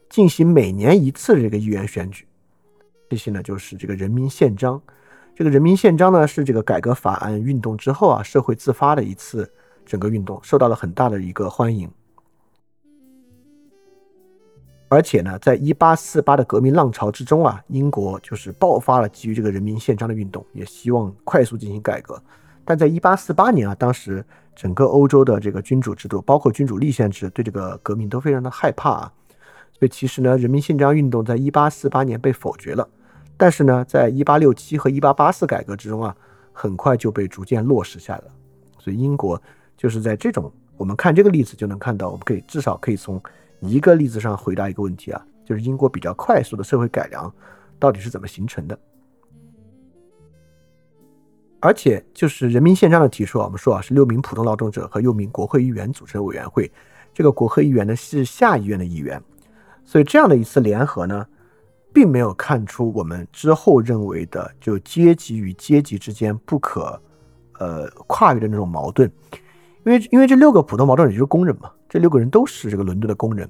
[0.10, 2.26] 进行每年一次的这个议员选举。
[3.10, 4.82] 这些呢就是这个人民宪章。
[5.36, 9.50] 这个人民宪章呢是这个改革法案运动之后啊，社会自发的一次
[9.88, 11.90] 整个运动，受到了很大的一个欢迎。
[14.90, 22.22] 而且呢，在一八四八的革命浪潮之中啊，英国就是爆发了基于这个人民宪章的运动，也希望快速进行改革。
[22.64, 24.24] 但在一八四八年啊，当时
[24.56, 29.14] 整个欧洲的这个君主制度，包括君主立宪制，对这个革命都非常的害怕啊。
[29.74, 32.88] 所以其实呢，人民宪章运动在一八四八年被否决了。
[33.36, 36.16] 但是呢，在一八六七和一八八四改革之中啊，
[36.54, 38.32] 很快就被逐渐落实下来了。
[38.80, 39.42] 所以英国
[39.78, 43.22] 就是在这种，我们看这个例子就能看到，我们可以至少可以从
[43.60, 47.32] 一个例子上回答一个问题啊，就是英国比较快速的社会改良
[47.80, 48.78] 到底是怎么形成的。
[51.60, 56.72] 而且就是人民宪章的提出啊，我们说啊是六名普通劳动者和六名国会议员组成委员会，
[57.14, 59.22] 这个国会议员呢是下议院的议员，
[59.84, 61.26] 所以这样的一次联合呢，
[61.92, 67.02] 并没有看出我们之后认为的就阶级与阶级之间不可
[67.58, 69.12] 呃跨越的那种矛盾，
[69.88, 73.50] 因为因为这六个普通劳动者就是工人嘛，这六个人都是这个伦敦的工人，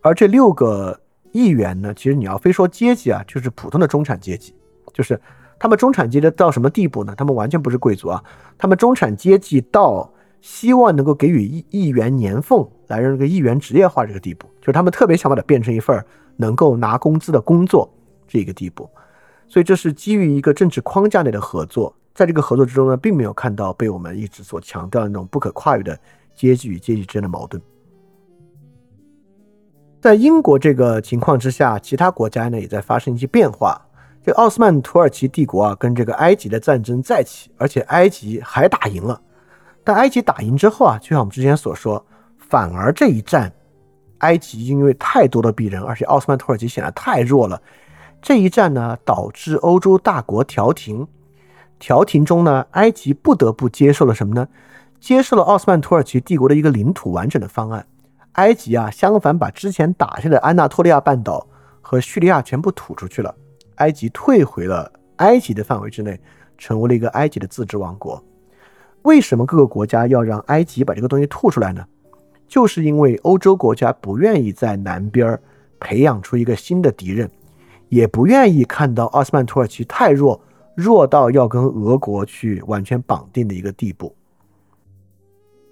[0.00, 0.98] 而这六个
[1.32, 4.54] 议员呢，其实你要非说阶级啊，就是普通的中产阶级，
[4.92, 5.20] 就是。
[5.56, 7.14] 他们中产阶级到什么地步呢？
[7.16, 8.22] 他们完全不是贵族啊，
[8.58, 10.12] 他们中产阶级到
[10.42, 16.04] 希望能够给予议议员年俸，来让这个议员职业化这个地步，就是他们特别想把它变成一份
[16.36, 17.88] 能够拿工资的工作
[18.26, 18.90] 这个地步。
[19.46, 25.98] 所以这是基于一个政治框架内的合作，在这个合作之中呢，并没有看到被我们一直所强调的那种不可跨越的
[26.34, 27.60] 阶级与阶级之间的矛盾。
[30.00, 33.80] 在英国这个情况之下，其他国家呢也在发生一些变化。
[34.22, 39.20] 这奥斯曼土耳其帝国啊，跟这个埃及的战争再起，而且埃及还打赢了。
[39.82, 42.04] 但埃及打赢之后啊，就像我们之前所说，
[42.38, 43.52] 反而这一战，
[44.18, 47.60] 埃及因为太多的敌人，而且奥斯曼土耳其显得太弱了。
[48.22, 51.06] 这一战呢，导致欧洲大国调停。
[51.78, 54.48] 调停中呢，埃及不得不接受了什么呢？
[55.00, 57.86] 接受了奥斯曼土耳其帝国的一个领土完整的方案。
[58.32, 61.46] 埃及啊，相反把之前打下的安纳托利亚半岛
[61.80, 63.34] 和叙利亚全部吐出去了。
[63.76, 66.18] 埃及退回了埃及的范围之内，
[66.56, 68.22] 成为了一个埃及的自治王国。
[69.02, 71.84] 为什么各个国家要让埃及把这个东西吐出来呢？
[72.48, 75.38] 就是因为欧洲国家不愿意在南边
[75.78, 77.30] 培养出一个新的敌人，
[77.88, 80.40] 也不愿意看到奥斯曼土耳其太弱，
[80.74, 84.14] 弱到要跟俄国去完全绑定的一个地步。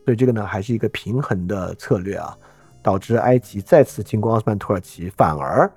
[0.05, 2.36] 所以这个呢，还是一个平衡的策略啊，
[2.82, 5.70] 导致埃及再次进攻奥斯曼土耳其，反而。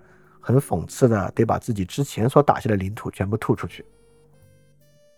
[0.47, 3.83] 很讽刺的，得把自己之前所打下的领土全部吐出去。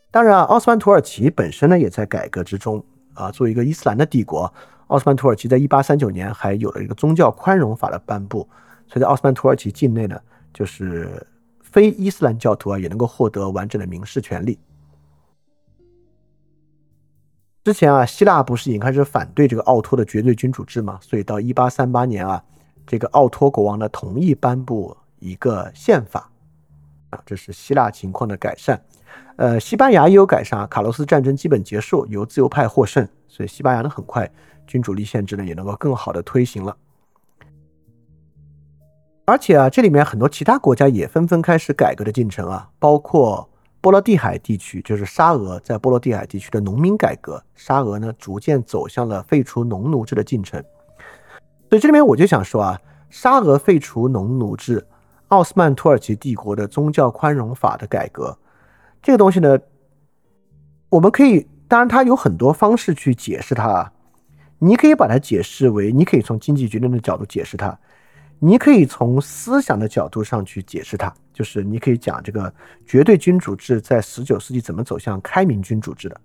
[0.10, 2.82] 当然啊，奥斯曼土耳其本身呢也在改革之中
[3.14, 3.30] 啊。
[3.30, 4.50] 作为一个伊斯兰的帝国，
[4.88, 8.48] 奥斯曼土耳其在一八三九年还有了一个宗教宽容法的颁布，
[8.88, 10.18] 所以在奥斯曼土耳其境内呢，
[10.54, 11.28] 就是
[11.78, 14.58] 非伊斯兰教徒啊也能够获得完整的民事权利。
[17.64, 20.98] 之前啊，希腊不是已经开始反对这个奥托的绝对君主制吗？
[21.04, 22.44] 所以到一八三八年啊，
[22.88, 24.98] 这个奥托国王呢同意颁布。
[25.20, 26.32] 一个宪法
[27.12, 28.82] 啊，这是希腊情况的改善。
[29.36, 34.28] 呃，西班牙也有改善，卡洛斯战争基本结束，由自由派获胜，所以西班牙呢很快
[34.66, 36.76] 君主立宪制呢也能够更好的推行了。
[39.30, 43.50] 而且啊，这里面很多其他国家也纷纷开始改革的进程啊，包括
[43.82, 50.64] 波罗的海地区，就是沙俄在波罗的海地区的农民改革，沙俄呢逐渐走向了废除农奴制的进程。
[51.70, 54.88] 所以这里面我就想说啊，沙俄废除农奴制。
[55.28, 58.38] 奥斯曼土耳其帝国的宗教宽容法的改革，
[59.02, 59.60] 这个东西呢，
[60.88, 63.92] 我们可以，当然它有很多方式去解释它啊。
[64.60, 67.78] 你可以把它解释为，你可以从经济决定的角度解释它，
[68.40, 72.54] 你可以从思想的角度上去解释它，就是你可以讲这个
[72.86, 76.22] 绝对君主制在十九世纪怎么走向开明君主制的。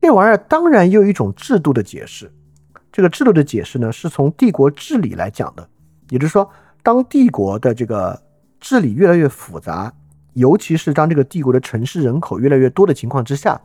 [0.00, 2.30] 这玩意儿当然也有一种制度的解释，
[2.92, 5.68] 这个制度的解释呢，是从帝国治理来讲的，
[6.10, 6.50] 也就是说。
[6.80, 8.18] 当帝国的这个
[8.60, 9.92] 治理越来越复杂，
[10.34, 13.60] 尤其是当这个帝国的城市人口越来越多的情况之下，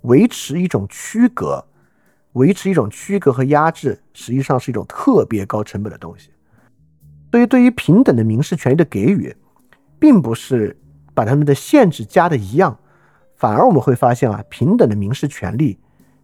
[0.00, 1.64] 维持一种区隔，
[2.34, 6.30] 维持一种区隔和压制，实际上是一种特别高成本的东西。
[7.32, 9.34] 所以，对于平等的民事权利的给予，
[9.98, 10.76] 并不是
[11.14, 12.78] 把他们的限制加的一样，
[13.34, 15.78] 反而我们会发现啊，平等的民事权利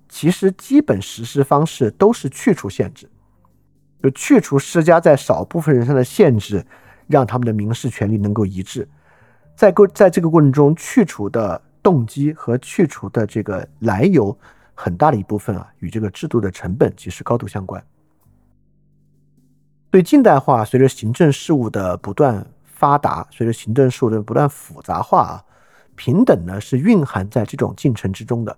[0.08, 3.08] 其实基本实施方式都是去除限制。
[4.02, 6.64] 就去除施加在少部分人上的限制，
[7.06, 8.88] 让他们的民事权利能够一致。
[9.54, 14.36] 在过在这个过程中，去除的动机和去除的这个来由，
[14.82, 17.84] 很大的一部分啊，与这个制度的成本其实高度相关。
[19.90, 25.44] 对近代化，随着行政事务的不断发达，随着行政事务的不断复杂化啊，
[25.96, 28.56] 平等呢是蕴含在这种进程之中的。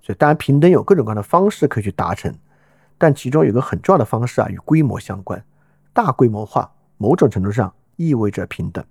[0.00, 2.34] 所以，当然平等有各种各样的方式可以去达成，
[2.96, 5.44] 但其中有个很重要的方式啊，与规模相关。
[5.92, 8.82] 大规模化某种程度上意味着平等。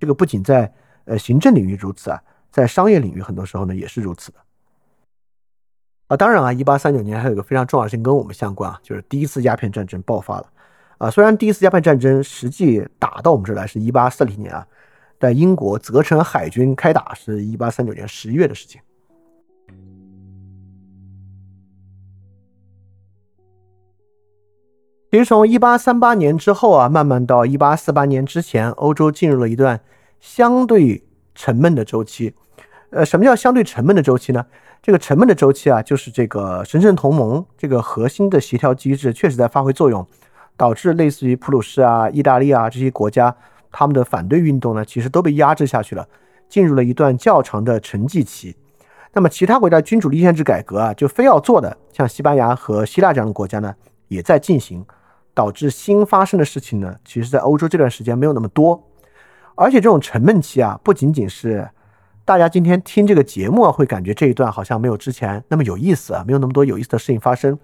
[0.00, 0.72] 这个不仅在
[1.04, 4.38] 呃行政领域如此啊，在商业领域很多时候呢也是如此的。
[6.06, 10.46] 啊，当然啊，一八三九年还有一个非常重要的事情跟我们相关啊，就是第一次鸦片战争爆发了。
[10.98, 14.66] 啊，虽然第一次鸦片战争实际打到我们这来是一八四零年啊，
[15.18, 18.80] 但英国责成海军开打是一八三九年十一月的事情。
[25.10, 29.80] 其实从一八三八年之后啊，慢慢到一八四八年之前，欧洲进入了一段
[30.20, 31.02] 相对
[31.34, 32.34] 沉闷的周期。
[32.94, 34.46] 呃，什么叫相对沉闷的周期呢？
[34.80, 40.06] 这个沉闷的周期啊，就是这个神圣同盟这个核心的协调机制确实在发挥作用，
[40.56, 43.34] 导致类似于普鲁士啊、意大利啊这些国家，
[43.72, 46.06] 他们的反对运动呢，其实都被压制下去了，
[46.48, 48.54] 进入了一段较长的沉寂期。
[49.12, 53.74] 那么其他国家君主立宪制改革啊，就非要做的，像西班牙和希腊这样的国家呢，
[54.08, 54.84] 也在进行。
[55.36, 58.80] 导致新发生的事情呢，其实，在欧洲这段时间没有那么多，
[59.56, 61.68] 而且这种沉闷期啊，不仅仅是
[62.26, 67.58] 大家今天听这个节目啊，会感觉这一段好像没有之前那么有意思啊，没有那么多有意思的事情发生。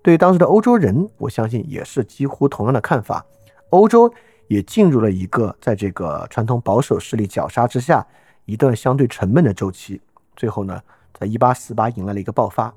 [0.00, 3.26] 对于当时的欧洲人，我相信也是几乎同样的看法。
[3.70, 4.10] 欧洲
[4.48, 8.06] 也进入了一个在这个传统保守势力绞杀之下，
[8.46, 10.00] 一段相对沉闷的周期。
[10.34, 10.80] 最后呢，
[11.12, 12.72] 在一八四八迎来了一个爆发。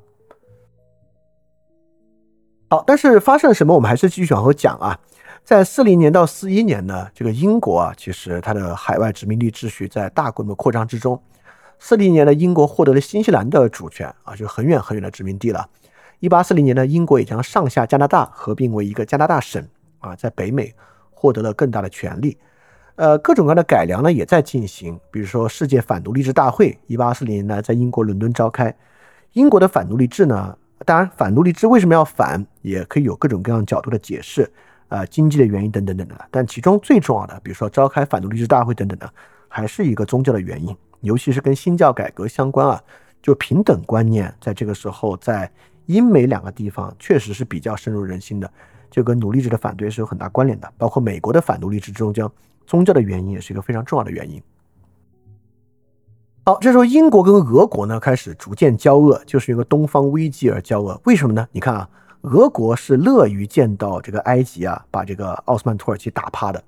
[2.70, 3.74] 好，但是发生了什么？
[3.74, 5.00] 我们还是继续往后讲啊。
[5.50, 11.20] 在四零年到四一年呢，这个英国啊，其实它的海外殖民地秩序在大规模扩张之中。
[11.80, 15.68] 四零年呢，英国获得了新西兰的主权啊，就很远很远的殖民地了。
[16.20, 20.72] 一八四零年呢，英国也将上下加拿大合并为一个加拿大省啊，在北美
[21.10, 22.38] 获得了更大的权利。
[22.94, 28.72] 呃，各种各样的改良呢也在进行，比如说世界反奴隶制大会，一八四零年呢在英国伦敦召开。
[29.34, 30.56] 英国的反奴隶制呢？
[30.86, 34.50] 当然，反奴隶制为什么要反，也可以有各种各样角度的解释，
[34.90, 36.18] 啊，经济的原因等等等等。
[36.30, 39.10] 但其中最重要的，比如说召开反奴隶制大会等等的，
[39.48, 42.84] 还是一个宗教的原因，尤其是跟新教改革相关啊，
[43.22, 45.50] 就平等观念在这个时候在
[45.86, 48.52] 英美两个地方确实是比较深入人心的，
[48.92, 50.72] 就跟奴隶制的反对是有很大关联的。
[50.78, 52.30] 包括美国的反奴隶制中间，
[52.68, 54.42] 宗教的原因也是一个非常重要的原因。
[56.46, 61.00] 好，这时候英国跟俄国呢开始逐渐交恶，就是一个东方危机而交恶。
[61.06, 61.48] 为什么呢？
[61.52, 61.88] 你看啊，
[62.22, 66.62] 俄国是乐于见到这个埃及啊把这个奥斯曼土耳其打趴的，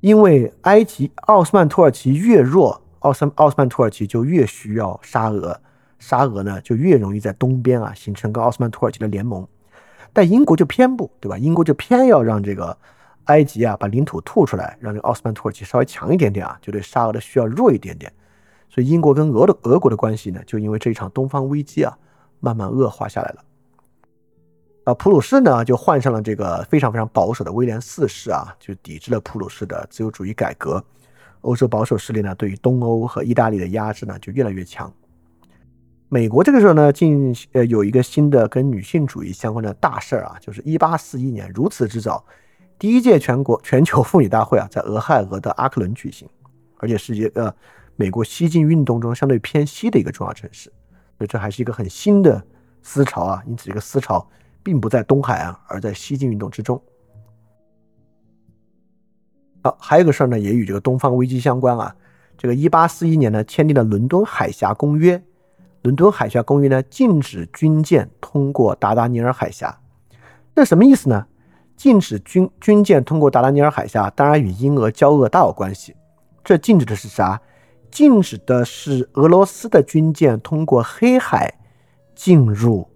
[0.00, 5.60] 因为埃及奥斯曼土耳其越弱，奥斯奥斯曼土耳其就越需要沙俄，
[5.98, 9.46] 沙俄呢就越容易在东边啊形成跟奥斯曼土耳其的联盟。
[10.12, 11.36] 但英国就偏不，对吧？
[11.36, 12.76] 英国就偏要让这个
[13.24, 18.10] 埃及啊把领土吐出来，让这个奥斯曼土耳其稍微强一点点啊，就对沙俄的需要弱一点点。
[18.70, 21.96] 所以英国跟俄的俄国的关系呢，就因为这一场东方危机啊，
[22.40, 23.44] 慢慢恶化下来了。
[24.90, 30.84] 啊，普鲁士呢就换上了这个非常非常保守的威廉四世啊，就抵制了普鲁士的自由主义改革。
[31.42, 34.92] 欧洲保守势力呢，对于东欧和意大利的压制呢就越来越强。
[36.08, 42.24] 美国这个时候呢，进呃有一个新的跟女性主义相关的大事儿啊，就是一八四一年如此之早，
[42.78, 46.28] 第一届全国全球妇女大会啊，在俄亥俄的阿克伦举行，
[46.78, 47.54] 而且是一个。
[47.96, 50.72] 美国西进运动中相对偏西的一个重要城市，
[51.18, 52.42] 所以这还是一个很新的
[52.80, 53.42] 思潮啊。
[53.46, 54.26] 因此，这个思潮
[54.62, 56.80] 并不在东海岸，而在西进运动之中。
[59.62, 61.94] 好，还有个事儿呢，也与这个东方危机相关啊。
[62.38, 65.18] 这个一八四一年呢，签订了《伦敦海峡公约》。
[65.82, 69.80] 《伦敦海峡公约》呢，禁止军舰通过达达尼尔海峡。
[70.54, 71.26] 这什么意思呢？
[71.76, 75.96] 禁止军军舰通过达达尼尔海峡，当然与英俄交恶大有关系。
[76.44, 77.40] 这禁止的是啥？
[77.90, 81.52] 禁止的是俄罗斯的军舰通过黑海
[82.14, 82.86] 进入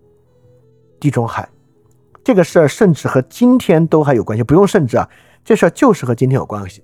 [1.01, 1.49] 地中海，
[2.25, 4.43] 这个事儿甚至和今天都还有关系。
[4.43, 5.09] 不用甚至啊，
[5.45, 6.83] 这事儿就是和今天有关系。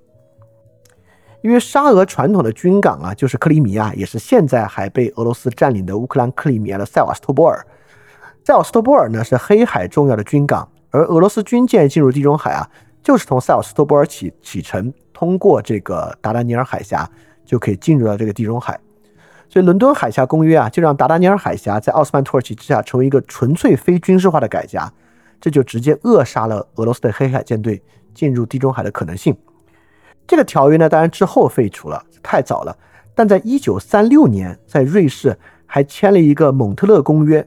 [1.40, 7.66] 因为沙俄传统的军港啊，就是克里米亚，也是现在还被俄罗斯占领的乌克兰克里米亚的塞瓦斯托波尔。
[8.44, 12.68] 塞瓦斯托波尔呢是黑海重要的军港，而俄罗斯军舰进入地中海啊，
[13.02, 17.10] 就是从塞瓦斯托波尔起启程，通过这个达达尼尔海峡。
[17.42, 18.78] 就可以进入到这个地中海，
[19.48, 24.92] 所以伦敦海峡公约啊，就让达达尼尔海峡在奥斯曼土耳其之下成为一个纯粹非军事化的海峡，
[25.40, 27.82] 这就直接扼杀了俄罗斯的黑海舰队
[28.14, 29.36] 进入地中海的可能性。
[30.26, 32.76] 这个条约呢，当然之后废除了，太早了。
[33.14, 35.36] 但在一九三六年，在瑞士
[35.66, 37.46] 还签了一个蒙特勒公约。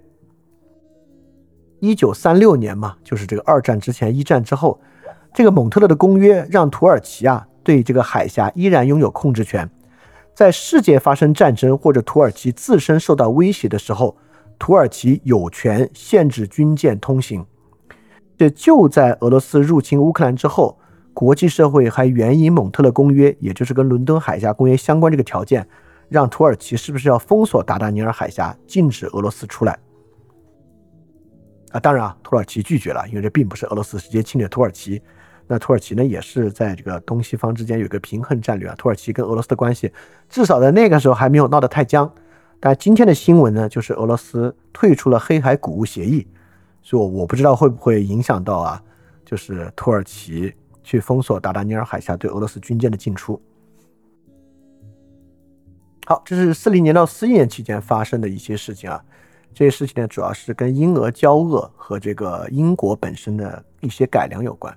[1.79, 4.79] 一九三六年嘛，就是这个二战之前、一战之后，
[5.33, 9.69] 这个蒙特勒的公约让土耳其啊对这个海峡依然拥有控制权，
[10.33, 14.15] 在世界发生战争或者土耳其自身受到威胁的时候，
[14.59, 17.45] 土耳其有权限制军舰通行。
[18.43, 20.77] 这就在俄罗斯入侵乌克兰之后，
[21.13, 25.65] 国际社会还援引蒙特勒公约，也就是跟伦敦海峡公约相关这个条件，
[26.09, 29.79] 让土耳其是不是要封锁达达尼尔海峡，禁止俄罗斯出来？
[31.71, 35.01] 啊，当然啊，土耳其拒绝了，因为这并不是俄罗斯直接侵略土耳其。
[35.47, 38.75] 那土耳其呢，也是在这个东西方之间有一个平衡战略啊。
[38.77, 39.89] 土耳其跟俄罗斯的关系，
[40.27, 42.11] 至少在那个时候还没有闹得太僵。
[42.59, 46.27] 但今天的新闻呢，就是俄罗斯退出了黑海谷物协议，
[46.83, 48.83] 所以我不知道会不会影响到啊，
[49.25, 50.53] 就是土耳其
[50.83, 53.41] 去封锁达达尼尔海峡对俄罗斯军舰的进出。
[56.05, 59.03] 好，这是四零年到四一年期间发生的一些事情啊。
[59.53, 64.75] 这些事情呢，主要是跟英俄交恶和这个英国本身的一些改良有关。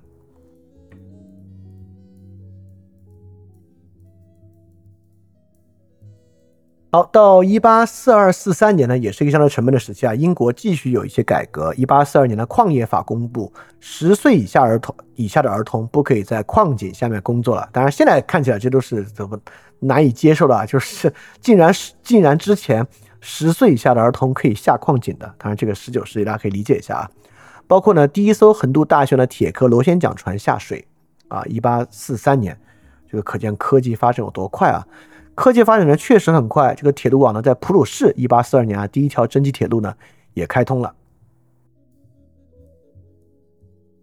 [6.89, 10.15] 好，到一八四二四三年呢，也是一个相当沉闷的时期啊。
[10.15, 11.73] 英国继续有一些改革。
[11.75, 17.67] 一八四二年的矿业法公布，十岁以下儿童以下的儿童不可以在矿井下面工作了。
[17.73, 19.37] 当然，现在看起来这都是怎么
[19.79, 22.85] 难以接受的啊，就是竟然是竟然之前。
[23.19, 27.09] 十岁以下的儿童可以下矿井的，当然这个十九世纪大家可以理解一下啊。
[27.65, 30.87] 包括呢，第一艘横渡大西洋的铁壳螺旋桨船下水
[31.27, 32.57] 啊，一八四三年，
[33.09, 34.85] 这个可见科技发展有多快啊！
[35.37, 36.73] 科技发展的确实很快。
[36.73, 39.93] 这个铁路网呢，在普鲁士，一八四二年啊，第一条蒸汽铁路呢
[40.33, 40.95] 也开通了。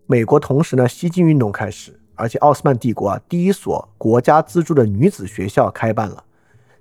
[0.07, 6.23] 美国同时呢，西进运动开始，而且奥斯曼帝国啊，第一所国家资助的女子学校开办了。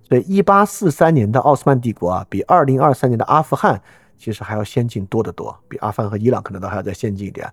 [0.03, 3.81] 所以，一八四三年的奥斯曼帝国啊，比二零二三年的阿富汗
[4.15, 7.51] 其实还要先进多得多，比阿富汗和伊朗可能都还要再先进一点。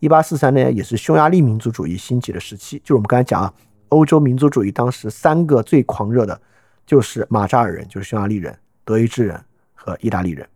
[0.00, 3.54] 一八四三年也是匈牙利民族主义兴起的时期，就是我们刚才讲啊，
[3.92, 6.40] 欧洲民族主义当时三个最狂热的，
[6.86, 9.38] 就是马扎尔人，就是匈牙利人、德意志人
[9.74, 10.48] 和意大利人。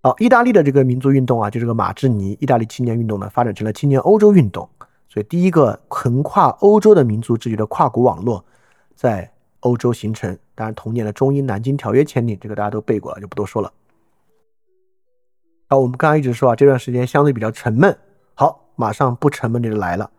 [0.00, 4.68] 好，意大利的这个民族运动啊，就这个马志尼意大利青年运动呢，发展成了青年欧洲运动。
[5.08, 8.44] 所以，第一个横跨欧洲的民族秩序的跨国网络。
[8.94, 9.30] 在
[9.60, 13.72] 欧洲形成，当然同年的中英南京条约签订，这个大家都背过了，就不多说了。
[15.68, 17.98] 好，我们刚刚一直说啊，这段时间相对比较沉闷。
[18.34, 20.10] 好，马上不沉闷的就来了，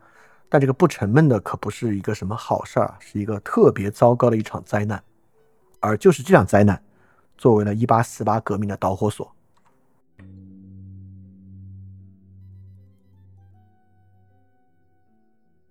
[0.50, 5.02] 但这个不沉闷的可不是一个什么好事儿，是一个特别糟糕的一场灾难。
[5.80, 6.82] 而就是这场灾难，
[7.38, 9.32] 作为了一八四八革命的导火索。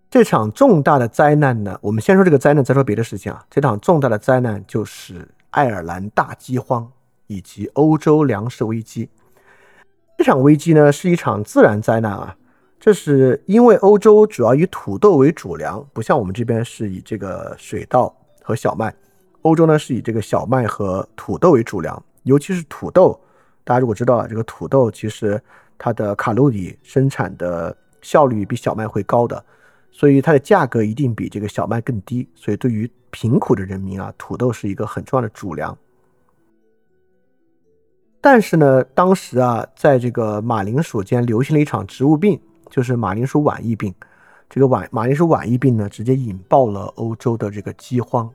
[0.09, 3.45] 这场重大的灾难呢，我们先说这个灾难，再说别的事情啊。
[3.51, 6.91] 这场重大的灾难就是爱尔兰大饥荒
[7.27, 9.11] 以及欧洲粮食危机。
[10.17, 12.37] 这场危机呢是一场自然灾难啊，
[12.79, 18.95] 这是因为欧洲主要以土豆为主粮，不像我们这边是以这个水稻和小麦，
[19.43, 23.19] 欧洲呢是以这个小麦和土豆为主粮，尤其是土豆。
[23.65, 25.43] 大家如果知道啊，这个土豆其实
[25.77, 29.45] 它的卡路里生产的效率比小麦会高的。
[29.91, 35.75] 所以它的价格一定比这个小麦更低，所以对于贫苦的人民啊，土豆是一个很重要的主粮。
[38.21, 42.39] 但是呢，当时啊，在这个马铃薯间流行了一场植物病，
[42.71, 43.95] 就是马铃薯晚疫病。
[44.49, 48.31] 这个晚马铃薯晚疫病呢，直接引爆了欧洲的这个饥荒。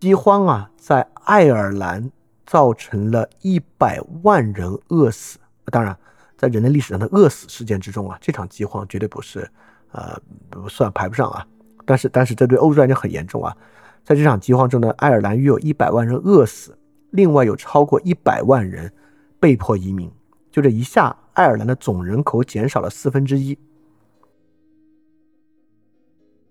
[0.00, 2.10] 饥荒啊，在爱尔兰
[2.46, 5.38] 造成了一百万人饿死。
[5.66, 5.96] 当然，
[6.36, 9.48] 在人类历史上的饿死事件之中啊，这场饥荒绝对不是。
[9.92, 10.16] 呃，
[10.48, 11.44] 不算排不上啊，
[11.84, 13.56] 但是但是这对欧洲来讲很严重啊。
[14.04, 16.78] 在这场饥荒中呢，爱尔兰约有一百万人饿死，
[17.10, 18.92] 另外有超过一百万人
[19.40, 20.08] 被迫移民。
[20.48, 23.58] 就这一下，爱尔兰的总人口减少了四分之一。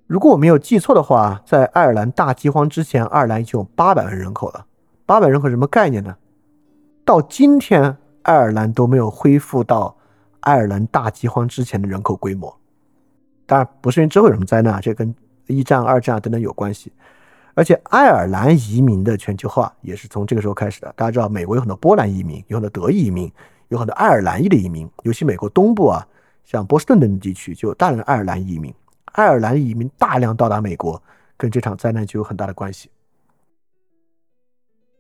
[0.08, 4.66] 如果我没有记错的话，在爱尔兰大饥荒之前，爱尔兰已经有八百万人口了。
[5.06, 6.18] 八百人口什么概念呢？
[7.06, 9.96] 到今天，爱尔兰都没有恢复到
[10.40, 12.52] 爱尔兰大饥荒之前的人口规模。
[13.46, 15.14] 当然不是因为之后有什么灾难，这跟
[15.46, 16.92] 一战、二战啊等等有关系。
[17.54, 20.92] 而且爱尔兰移民的全球化也是从这个时候开始的。
[20.96, 23.32] 大家知道，美国有很多波兰移民，有很多德裔移民，
[23.70, 24.88] 有很多爱尔兰裔的移民。
[25.04, 26.06] 尤其美国东部啊，
[26.44, 28.74] 像波士顿等地区就有大量的爱尔兰移民。
[29.14, 31.02] 爱尔兰移民大量到达美国，
[31.36, 32.92] 跟这场灾难就有很大的关系。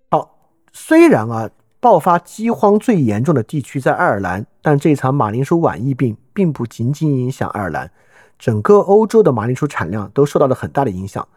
[0.09, 0.35] 好，
[0.73, 7.91] 虽然啊，爆发饥荒最严重的地区在爱尔兰，但这场马铃薯晚疫病并不仅仅影响爱尔兰。
[8.39, 11.27] 整个欧洲的马铃薯产量都受到了很大的影响。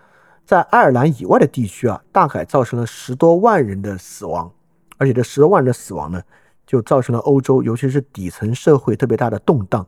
[0.45, 4.51] 在爱尔兰以外的地区啊，大概造成了十多万人的死亡，
[4.99, 6.23] 而且这十多万人的死亡呢，
[6.73, 9.87] 就造成了欧洲，尤其是底层社会特别大的动荡。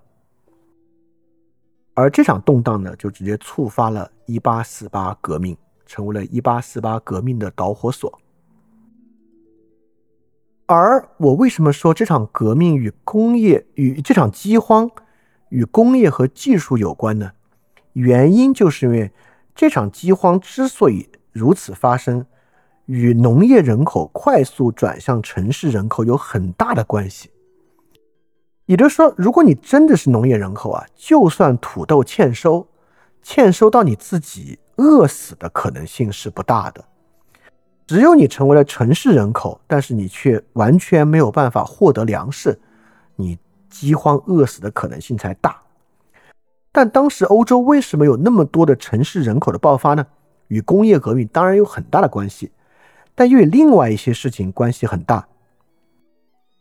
[1.94, 5.56] 而这场动荡呢，就直接触发了1848革命，
[5.86, 8.20] 成为了1848革命的导火索。
[10.66, 14.90] 而我为什么说这场革命与工业与这场饥荒
[15.48, 17.32] 与工业和技术有关呢？
[17.94, 19.10] 原因就是因为
[19.54, 22.26] 这场饥荒之所以如此发生，
[22.86, 27.30] 与农业人口快速转向城市人口有很大的关系。
[28.66, 32.66] 也就是说，如果你真的是农业人口啊，就算土豆欠收，
[33.22, 36.84] 欠收到你自己饿死的可能性是不大的。
[37.86, 42.58] 只有你成为了城市人口，但是你却完全没有办法获得粮食，
[43.16, 43.38] 你
[43.68, 45.60] 饥荒饿死的可能性才大。
[46.72, 50.06] 但当时欧洲为什么有那么多的城市人口的爆发呢？
[50.48, 52.50] 与工业革命当然有很大的关系，
[53.14, 55.26] 但又与另外一些事情关系很大。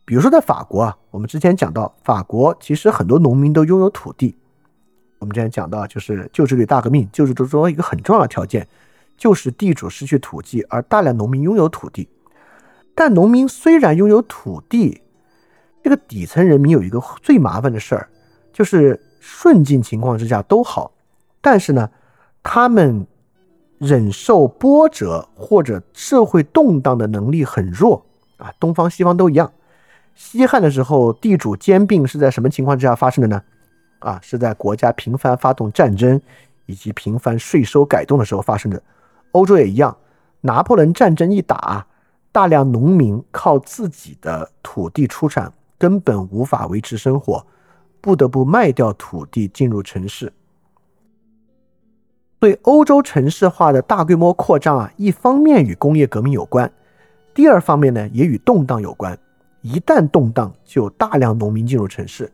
[0.05, 4.35] 比如说，在法国啊，我们之前讲到，法国其实很多农民都拥有土地。
[5.19, 8.67] 我们之前讲到，就是旧制度大革命，旧制度中一个很重要的条件，
[9.17, 12.09] 就是地主失去土地，而大量农民拥有土地。
[12.93, 15.01] 但农民虽然拥有土地，
[15.81, 18.09] 这个底层人民有一个最麻烦的事儿，
[18.51, 20.91] 就是顺境情况之下都好，
[21.39, 21.89] 但是呢，
[22.43, 23.07] 他们
[23.77, 28.05] 忍受波折或者社会动荡的能力很弱
[28.37, 29.51] 啊，东方西方都一样。
[30.15, 33.41] 西汉的时候，地主兼并是在什么情况之下发生的呢？
[33.99, 36.21] 啊，是在国家频繁发动战争
[36.65, 38.81] 以及频繁税收改动的时候发生的。
[39.31, 39.97] 欧洲也一样，
[40.41, 41.85] 拿破仑战争一打，
[42.31, 47.45] 大量农民靠自己的土地出产，根本无法维持生活，
[47.99, 50.31] 不得不卖掉土地进入城市。
[52.43, 56.69] 对欧洲城市化的大规模扩张啊，一方面与工业革命有关，
[57.33, 59.17] 第二方面呢，也与动荡有关。
[59.61, 62.29] 一旦动荡，就有大量农民进入城市。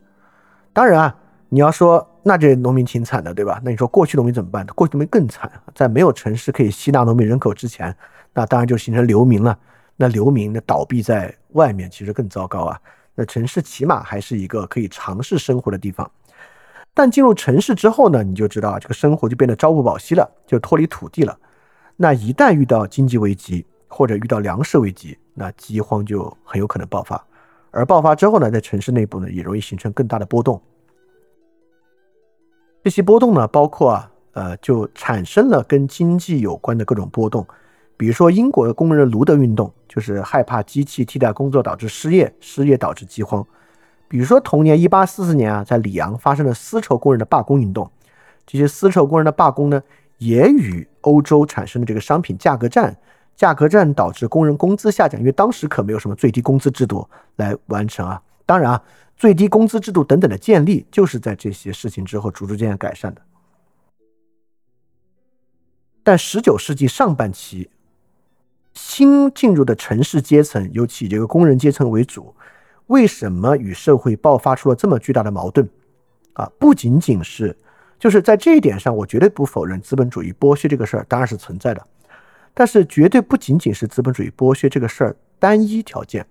[0.73, 1.15] 当然啊，
[1.49, 3.61] 你要说那这农民挺惨的，对吧？
[3.63, 4.65] 那你说过去农民怎么办？
[4.73, 7.95] 过去农民更惨，在没有城市可以吸纳农民人口之前，
[8.33, 9.55] 那当然就形成流民了。
[9.95, 12.81] 那流民的倒闭在外面，其实更糟糕啊。
[13.13, 16.09] 那城市起码还是一个可以尝试生活的地方。
[16.99, 21.39] 但进入城市之后呢，你就知道这个生活就变得朝不保夕了，就脱离土地了。
[21.95, 27.25] 那一旦遇到经济危机或者遇到粮食危机，那饥荒就很有可能爆发，
[27.71, 30.61] 而爆发之后呢，在城市内部呢，也容易形成更大的波动。
[32.83, 37.47] 这些波动呢，包括啊，呃，就产生了跟经济有关的各种波动，
[37.95, 43.47] 比如说英国的工人卢德运动，就是害怕机器替代工作导致失业，失业导致饥荒。
[44.09, 47.89] 比如说同年一八四四年啊，在里昂发生了丝绸工人的罢工运动，
[48.45, 49.81] 这些丝绸工人的罢工呢，
[50.17, 52.97] 也与欧洲产生的这个商品价格战。
[53.35, 58.21] 价格战导致工人工资下降，因为当时可没有什么最低工资制度来完成啊。
[58.45, 58.83] 当然啊，
[59.15, 63.21] 最低工资制度等等的建立，就是在这些事情之后逐逐渐改善的。
[66.03, 67.69] 但十九世纪上半期，
[68.73, 72.35] 新进入的城市阶层，尤其这个工人阶层为主，
[72.89, 75.67] 为什么与社会爆发出了这么巨大的矛盾？
[76.33, 77.55] 啊，不仅仅是，
[77.99, 81.87] 就是在这一点上，我绝对不否认资本主义剥削这个事儿当然是存在的。
[82.51, 86.25] 但是绝对不仅仅是资本主义剥削这个事儿单一条件，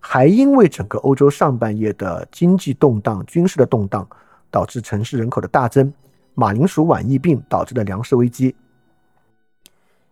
[0.00, 4.06] 还因为整个欧洲上半叶的经济动荡、军事的动荡，
[4.50, 5.92] 导致城市人口的大增，
[6.34, 8.54] 马铃薯晚疫病导致的粮食危机，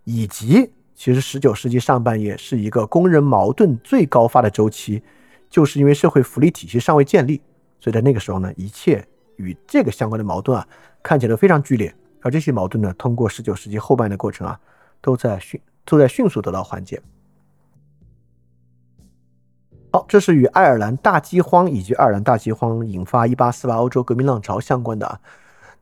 [0.04, 5.02] 以及其实十九世纪上半叶是一个工人矛盾最高发的周期，
[5.48, 7.40] 就是因为社会福利体系尚未建立，
[7.80, 9.06] 所以在那个时候呢，一切
[9.36, 10.66] 与这个相关的矛盾啊，
[11.02, 14.58] 看起来都非常剧烈，而这些矛盾呢，通过十九世纪后半的过程啊。
[15.00, 17.00] 都在迅都在迅速得到缓解。
[19.92, 25.20] 好，这是与爱尔兰大饥荒以及爱尔兰大饥荒引发一八四八欧洲革命浪潮相关的啊。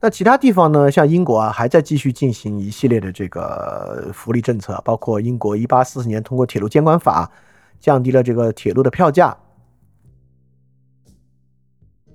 [0.01, 0.91] 那其他地方呢？
[0.91, 7.33] 像英国啊，还在继续进行一系列的这个福利政策，包括英国一八四四年通过铁路监管法，
[7.81, 9.35] 降低了这个铁路的票价。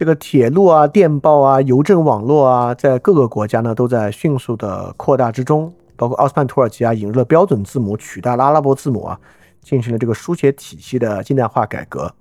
[0.01, 5.71] 这个铁路啊、电报啊、邮政网络啊，在各个国家呢都在迅速的扩大之中。
[5.95, 9.19] 包括奥斯曼土耳其啊，引入了标准字母，取代了阿拉伯字母啊，
[9.61, 12.11] 进行了这个书写体系的近代化改革。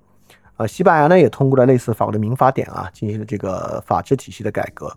[0.57, 4.95] 呃，西班牙呢也通过了类似法国的民法典啊，进行了这个法治体系的改革。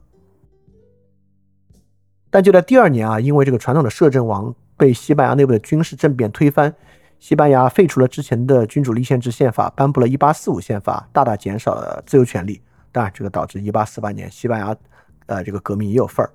[2.28, 6.74] 但就在第二年啊，因为这个传统的摄政王被西班牙内部的军事政变推翻，
[7.18, 12.60] 西班牙废除了之前的君主立宪制宪法，颁布了一八四五宪法，大大减少了自由权利。
[12.94, 14.76] 当然，这个导致一八四八年西班牙
[15.26, 16.30] 呃，这个革命也有份儿。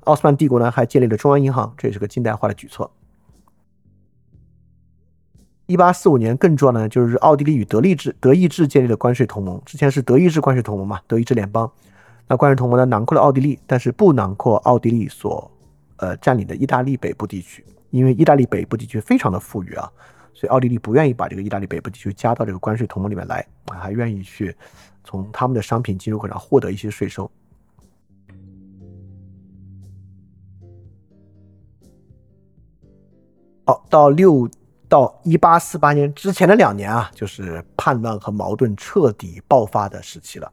[0.00, 2.90] 奥斯曼帝国呢还建立了中央银行，这也是个近代化的举措。
[5.66, 9.62] 一八四五年更重要的呢，就是奥地利与德意志德意志建立了关税同盟。
[9.64, 11.70] 之前是德意志关税同盟嘛，德意志联邦。
[12.26, 15.48] 那关税同盟呢，囊括了奥地利，但是不囊括奥地利所
[15.98, 19.88] 呃占领的意大利北部地区，因为意大利北部地区非常的富裕啊，
[20.34, 24.54] 所以奥地利不愿意把这个意大利北部地区加到这个关税同盟里面来，还愿意去
[25.04, 27.30] 从他们的商品进入口上获得一些税收。
[33.64, 34.48] 好，到六
[34.88, 40.52] 到一八四八年之前的两年啊，就是叛乱和矛盾彻底爆发的时期了。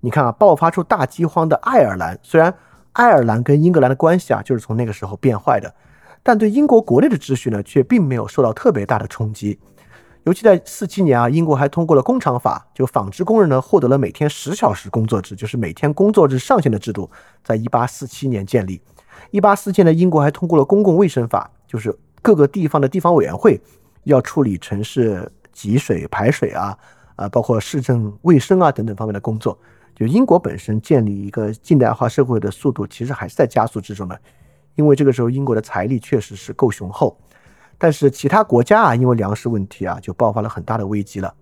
[0.00, 2.54] 你看啊，爆发出大饥荒的爱尔兰，虽然
[2.92, 5.74] 爱尔兰跟英格兰的关系啊，就是从那个时候变坏的，
[6.22, 9.58] 但对英国国内的秩序呢，却并没有受到特别大的冲击。
[10.26, 17.10] 尤其在四七年啊，英国还通过了工厂法，就纺织工人呢获得了每天十小时工作制，就是每天工作制上限的制度，
[17.42, 18.80] 在一八四七年建立。
[19.30, 21.96] 一八四七年，英国还通过了公共卫生法，就是。
[22.22, 23.60] 各个地方的地方委员会
[24.02, 26.76] 要处理城市集水排水啊，
[27.14, 29.56] 啊，包括市政卫生啊等等方面的工作。
[29.94, 34.20] 就英国本身建立一个近代化社会的速度，其实还是在加速之中的。
[34.74, 37.16] 因为这个时候英国的财力确实是够雄厚，
[37.78, 41.34] 但是其他国家啊，因为粮食问题啊，就爆发了很大的危机了。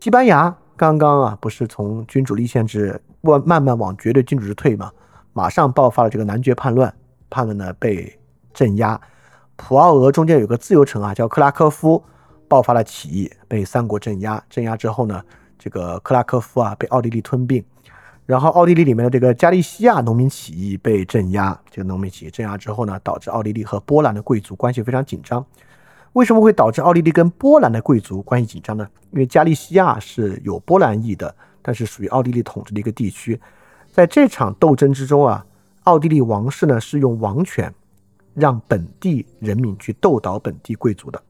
[0.00, 4.90] 西班牙刚刚啊，不是从君主立宪制慢慢慢往绝对君主制退嘛，
[5.32, 6.94] 马上爆发了这个男爵叛乱，
[7.30, 8.18] 叛乱呢被。
[8.54, 9.00] 镇压
[9.56, 12.00] 普奥俄中间有个自由城啊，叫克拉科夫，
[12.46, 14.40] 爆发了起义，被三国镇压。
[14.48, 15.20] 镇压之后呢，
[15.58, 17.64] 这个克拉科夫啊被奥地利吞并，
[18.26, 21.58] 然后奥地利里面的这个加利西亚农民起义被镇压。
[21.70, 25.44] 这个农民起义镇压之后呢，导致奥地利和波兰的贵族关系非常紧张。
[26.14, 28.88] 为什么会导致奥地利跟波兰的贵族关系紧张呢？
[29.10, 33.40] 因为加利西亚是有波兰裔的，但是属于奥地利统治的一个地区。
[33.90, 35.44] 在这场斗争之中啊，
[35.82, 37.72] 奥地利王室呢是用王权。
[38.36, 41.22] 让本地人民去斗倒本地贵族的，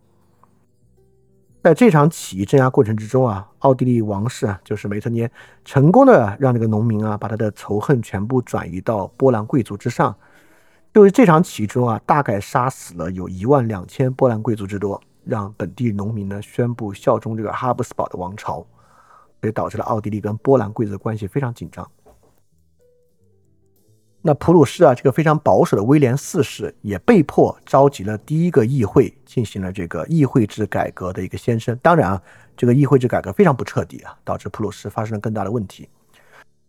[1.65, 5.31] 在这场起义镇压过程之中啊，奥地利王室啊，就是梅特涅，
[5.65, 10.15] 成功的让这个农民啊，把他的仇恨全部转移到波兰贵族之上。
[10.93, 18.57] 就是这场起义中啊，大概杀死了有一万两千波兰贵族之多，让本地农民呢宣布效忠这个哈布斯堡的王朝，
[19.41, 21.91] 所以导致了奥地利跟波兰贵族的关系非常紧张。
[24.27, 31.79] 那普鲁士啊，这个非常保守的威廉四世也被迫召集了第一个议会，进行了这个议会制改革的一个先声。
[31.83, 32.23] 当然啊，
[32.57, 35.87] 这个议会制改革非常不彻底啊，导致普鲁士发生了更大的问题。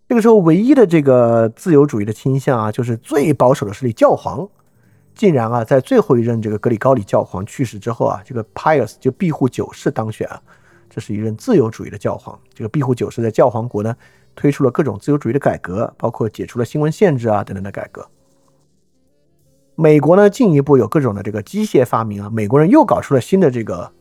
[0.10, 4.46] 这个时候，唯一的这个自由主义的倾向啊，就是最保守的势力教皇，
[5.14, 10.42] 竟然啊，在最后一任这个格里高里教皇去世之后啊，这个 Pius 就庇护九世当选啊，
[10.90, 12.38] 这是一任自由主义的教皇。
[12.54, 13.96] 这个庇护九世在教皇国呢。
[14.36, 18.06] 推出了各种自由主义的改革，包括解除了新闻限制啊等等的改革。
[19.76, 23.92] 美国呢进一步有各种的这个机械发明啊，美国人又搞出了新的这个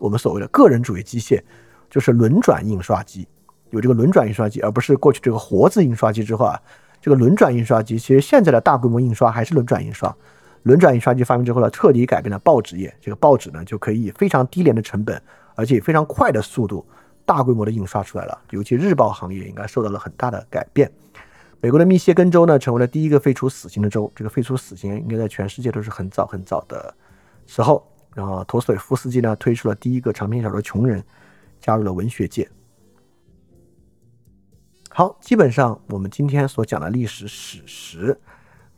[0.00, 1.40] 我们所谓的个人主义机械，
[1.88, 3.26] 就是轮转印刷机。
[3.70, 6.60] 有这个轮转印刷机，而不是过去这个活字印刷机之后啊，
[7.00, 10.14] 这个轮转印刷机其实现在的大规模印刷还是轮转印刷。
[10.62, 12.94] 轮转印刷机发明之后呢，彻底改变了报纸业。
[13.00, 15.20] 这个报纸呢就可以以非常低廉的成本，
[15.54, 16.86] 而且以非常快的速度。
[17.26, 20.90] 大规模的印刷出来了，尤其日报行业应该受到了很大的改变。
[21.60, 24.12] 美国的密歇根州呢，成为了第一个废除死刑的州。
[24.14, 26.94] 这个废除死刑应该在全世界都是很早很早的
[27.46, 27.90] 时候。
[28.14, 31.00] 然后，陀思妥耶夫斯基呢，推出了第一个长篇小说《穷人》，
[31.58, 32.46] 加入了文学界。
[34.90, 38.20] 好，基本上我们今天所讲的历史史实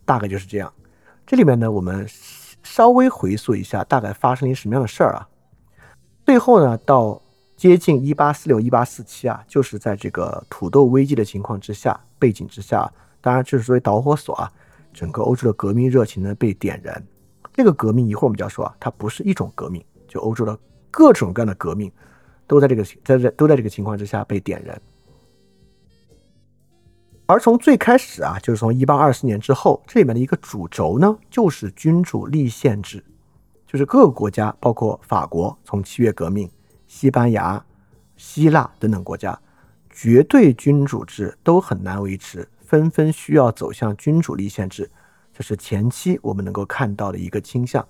[0.05, 0.73] 大概就是这样。
[1.27, 2.07] 这里面呢，我们
[2.63, 5.29] 稍微回溯一下，大概发生了一什么样的事儿啊？
[6.25, 7.21] 最后呢，到。
[7.57, 12.93] 接近一八四六、一八四七啊，就是在这个土豆危机的情况之下、背景之下，
[13.23, 14.53] 当然这是作为导火索啊，
[14.93, 17.03] 整个欧洲的革命热情呢被点燃。
[17.55, 20.59] 这个革命一会儿我们就要说啊，它不是一种革命，就欧洲的
[20.91, 21.91] 各种各样的革命
[22.47, 24.79] 都在这个在在都在这个情况之下被点燃。
[27.25, 33.03] 而从最开始啊，就是从一八二四年之后，这里面的一个主轴呢，就是君主立宪制，
[33.67, 36.47] 就是各个国家，包括法国，从七月革命。
[36.97, 37.63] 西班牙、
[38.17, 39.39] 希腊等等国家，
[39.91, 44.91] 绝对君主制都很难维持，纷纷需要走向君主立宪制。
[45.31, 47.87] 这是前期我们能够看到的一个倾向。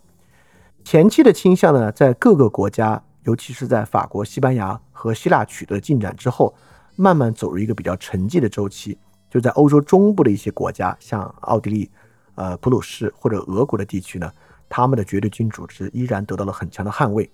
[0.82, 6.52] 前期的倾向呢，在各个国家，尤其是在法国、西班牙和希腊取得进展之后，
[6.96, 8.98] 慢慢走入一个比较沉寂的周期。
[9.30, 11.88] 就在欧洲中部的一些国家，像奥地利、
[12.34, 14.28] 呃普鲁士或者俄国的地区呢，
[14.68, 17.30] 他们的绝对君主制依然得到了很强的捍卫。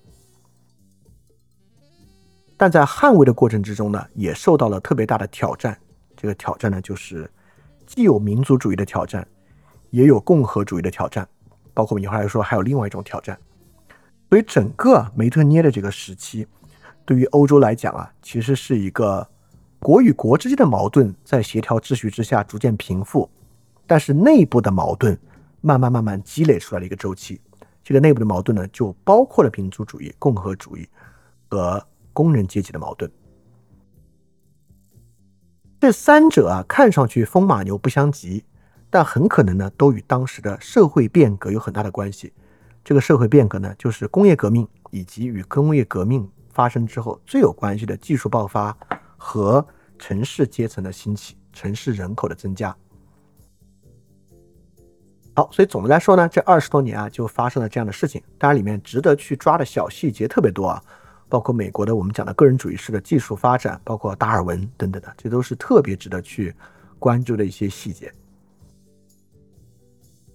[2.62, 5.76] 但在捍卫的过程之中呢，也受到了特别大的挑战。
[6.16, 7.28] 这个挑战呢，就是
[7.84, 9.26] 既有民族主义的挑战，
[9.90, 11.28] 也有共和主义的挑战，
[11.74, 13.36] 包括我们一会儿来说还有另外一种挑战。
[14.30, 16.46] 所以整个梅特涅的这个时期，
[17.04, 19.28] 对于欧洲来讲啊，其实是一个
[19.80, 23.28] 国与国之间的矛盾在协调秩序之下逐渐平复，
[23.88, 25.18] 但是内部的矛盾
[25.62, 27.40] 慢慢慢慢积累出来的一个周期。
[27.82, 30.88] 这个内部的矛盾呢，就包括了民族主义、共和主义
[31.48, 33.10] 和工人阶级的矛盾。
[35.80, 38.44] 这三者啊，看上去风马牛不相及，
[38.88, 42.32] 但很可能呢，都与当时的社会变革有很大的关系。
[42.84, 48.76] 这个社会变革呢，就是工业革命以及与工业革命发生之后最有关系的技术爆发
[49.16, 49.66] 和
[49.98, 52.76] 城市阶层的兴起、城市人口的增加。
[55.34, 58.22] 好，所以总的来说呢，这二十多年啊，就发生了这样的事情。
[58.38, 60.82] 当然，里面值得去抓的小细节特别多啊。
[61.32, 66.54] 包括美国的我们讲的个人主义式的技术发展，包括达尔文等等的，这都是特别值得去
[66.98, 68.12] 关注的一些细节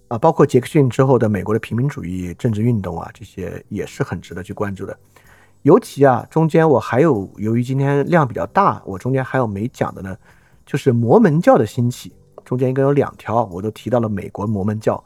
[0.08, 0.18] 啊。
[0.18, 4.98] 包括杰克逊之后的美国的平民主义政治运动啊，这些也是很值得去关注的。
[5.62, 10.16] 尤其啊，中间我还有，由于今天量比较大，我中间还有没讲的呢，
[10.66, 12.12] 就是摩门教的兴起。
[12.44, 15.00] 中间应该有两条，我都提到了美国摩门教。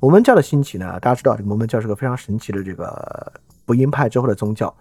[0.00, 3.30] 摩门教的兴起呢，大家知道，这个摩门教是个非常神奇的这个
[3.66, 4.74] 福音派之后的宗教。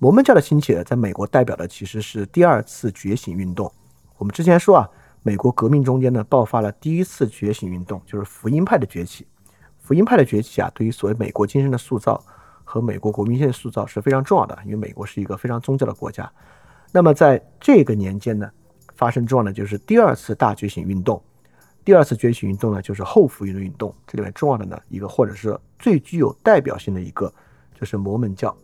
[0.00, 3.70] 摩门教的兴起呢，在美国代表的其实是第二次觉醒运动。
[4.16, 4.88] 我们之前说啊，
[5.24, 9.26] 美国革命中间呢，爆发了第一次觉醒运动，就是福音派的崛起。
[9.80, 12.22] 福音派的崛起啊，对于所谓美国精神的塑造
[12.62, 16.30] 和美国国民性的塑造是非常重要的，因为美国是一个非常宗教的国家。
[16.92, 18.48] 那么在这个年间呢，
[18.94, 21.20] 发生重要的就是第二次大觉醒运动。
[21.84, 23.92] 第二次觉醒运动呢，就是后福音的运动。
[24.06, 27.32] 这里面重要的呢，一个或者是最具有代表性的一个，
[27.74, 28.56] 就是摩门教。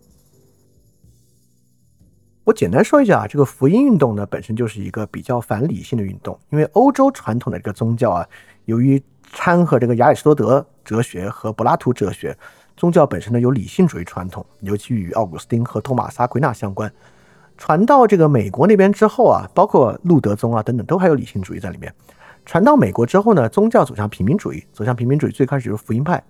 [2.45, 8.29] 我简单说一下啊，这个福音运动呢，本身就是一个比较反理性的运动，因为欧洲传统的这个宗教啊，
[8.67, 9.03] 由于
[9.33, 12.37] 掺和这个亚里士多德哲学和柏拉图哲学，
[12.77, 16.93] 宗教本身呢有理性主义传统，尤其与奥古斯丁和托马斯阿奎那相关。
[17.57, 21.91] 传到这个美国那边之后啊，包括路德宗啊等等，都还有理性主义在里面。
[22.45, 26.23] 传到美国之后呢，宗教走向平民主义，走向平民主义最开始就是福音派。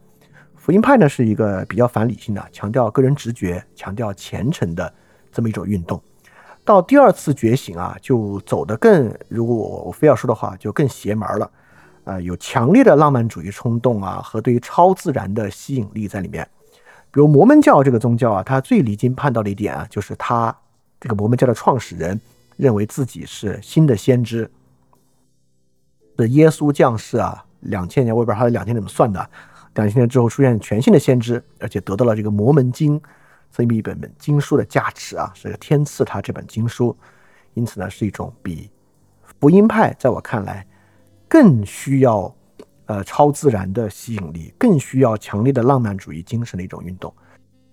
[0.54, 4.94] 福音派呢是一个比较反理性的，强调个人直觉，强调虔诚的。
[5.34, 6.00] 这么一种运动，
[6.64, 11.50] 到第二次觉醒啊，就走得更，如果我我非要说的话，就更邪门了，
[12.04, 16.48] 呃，有强烈的浪漫主义冲动啊，和对于超自然的吸引力在里面。
[17.10, 20.56] 比如摩门教这个宗教啊，它最离经叛道的一点啊，就是他
[21.00, 22.18] 这个摩门教的创始人
[22.56, 24.48] 认为自己是新的先知，
[26.16, 29.28] 是耶稣降世啊，两千年，我也不知道他的两千年怎么算的，
[29.74, 33.00] 两千年之后出现全新的先知，而且得到了这个摩门经。
[33.56, 36.96] 这么一本本经书的加持啊，是天赐他这本经书，
[37.52, 38.68] 因此呢，是一种比
[39.38, 40.66] 福音派在我看来
[41.28, 42.34] 更需要
[42.86, 47.14] 呃超自然的吸引力，更需要强烈的浪漫主义精神的一种运动。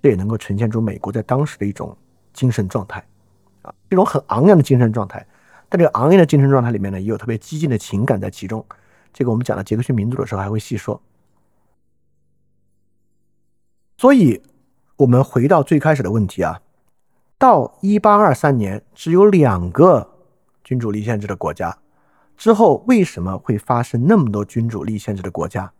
[0.04, 1.98] 这也能够呈现出美国在当时的一种
[2.32, 3.04] 精神状态
[3.64, 5.26] 啊，一种很昂扬的精神状态。
[5.68, 8.64] 但这个昂扬的精神状态里面呢，也有特别激进的情感在其中。
[9.12, 11.02] 这个我们讲到杰克逊民族的时候还会细说。
[13.98, 14.40] 所以。
[15.02, 16.62] 我们回到最开始的问题啊，
[17.40, 20.08] 到一八二三年只有两个
[20.64, 21.76] 君主立宪制的国家，
[22.38, 25.72] 之后为什么会发生那么多君主立宪制的国家？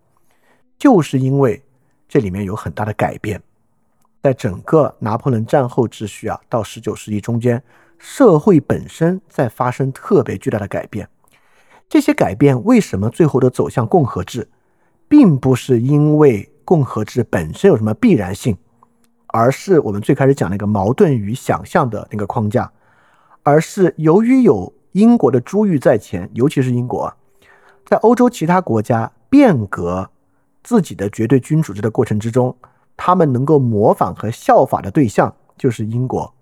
[0.76, 1.64] 就是因为
[2.10, 3.40] 这里面有很大的改变，
[4.24, 7.62] 在整个拿破仑战后秩序啊，到十九世纪中间，
[8.00, 11.08] 社会本身在发生特别巨大的改变。
[11.88, 14.50] 这些改变为什么最后都走向共和制，
[15.08, 18.58] 并不是因为共和制本身有什么必然性。
[19.34, 22.72] 而是我们最开始讲那个矛盾与想象的那个框架，
[23.44, 27.14] 而是由于有英国的珠玉在前，尤其是英国，
[27.86, 30.10] 在欧洲其他国家变革
[30.64, 32.56] 自己的绝对君主制的过程之中，
[32.98, 36.34] 他们能够模仿和效法的对象就是英国。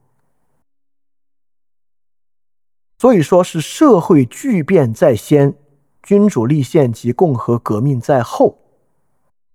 [2.98, 5.54] 所以说是社会巨变在先，
[6.02, 8.58] 君主立宪及共和革命在后，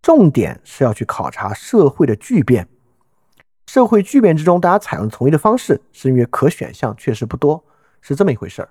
[0.01, 2.69] 重点是要去考察社会的巨变。
[3.75, 7.61] 社会巨变之中，大家采用同一的方式，是因为可选项确实不多，
[8.01, 8.69] 是这么一回事儿。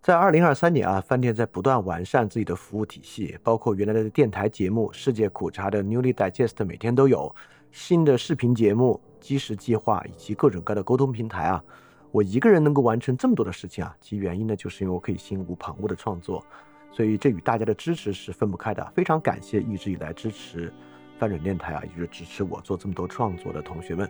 [0.00, 7.36] 在二零二三年啊，饭店在不断完善自己的服务体系，包括原来的电台节目《世界苦茶》的 Newly Digest 每天都有
[7.70, 11.62] 新的视频节目、基石计划以及各种各样的沟通平台啊。
[12.10, 16.42] 我一个人能够完成这么多的事情啊，其原因呢，就是因为我可以心无旁骛的创作，
[16.90, 18.82] 所以这与大家的支持是分不开的。
[18.94, 20.72] 非常感谢一直以来支持。
[21.18, 24.08] 翻转电台啊，也就是支持我做这么多创作的同学们，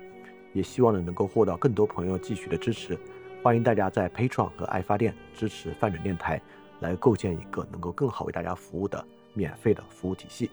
[0.52, 2.98] 也希望呢能够获得更多朋友继续的支持。
[3.43, 6.40] 欢迎大家在 Patreon 和爱发电支持泛转电台，
[6.80, 9.02] 来构建一个能够更好为大家服务的
[9.32, 10.51] 免费的服务体系。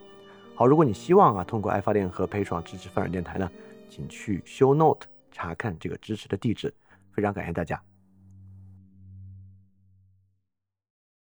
[0.54, 3.50] 好，如果你希望啊通过爱发电和 Patreon 支持泛转电台呢，
[3.90, 6.72] 请去 Show Note 查看这个支持的地址。
[7.12, 7.82] 非常感谢大家。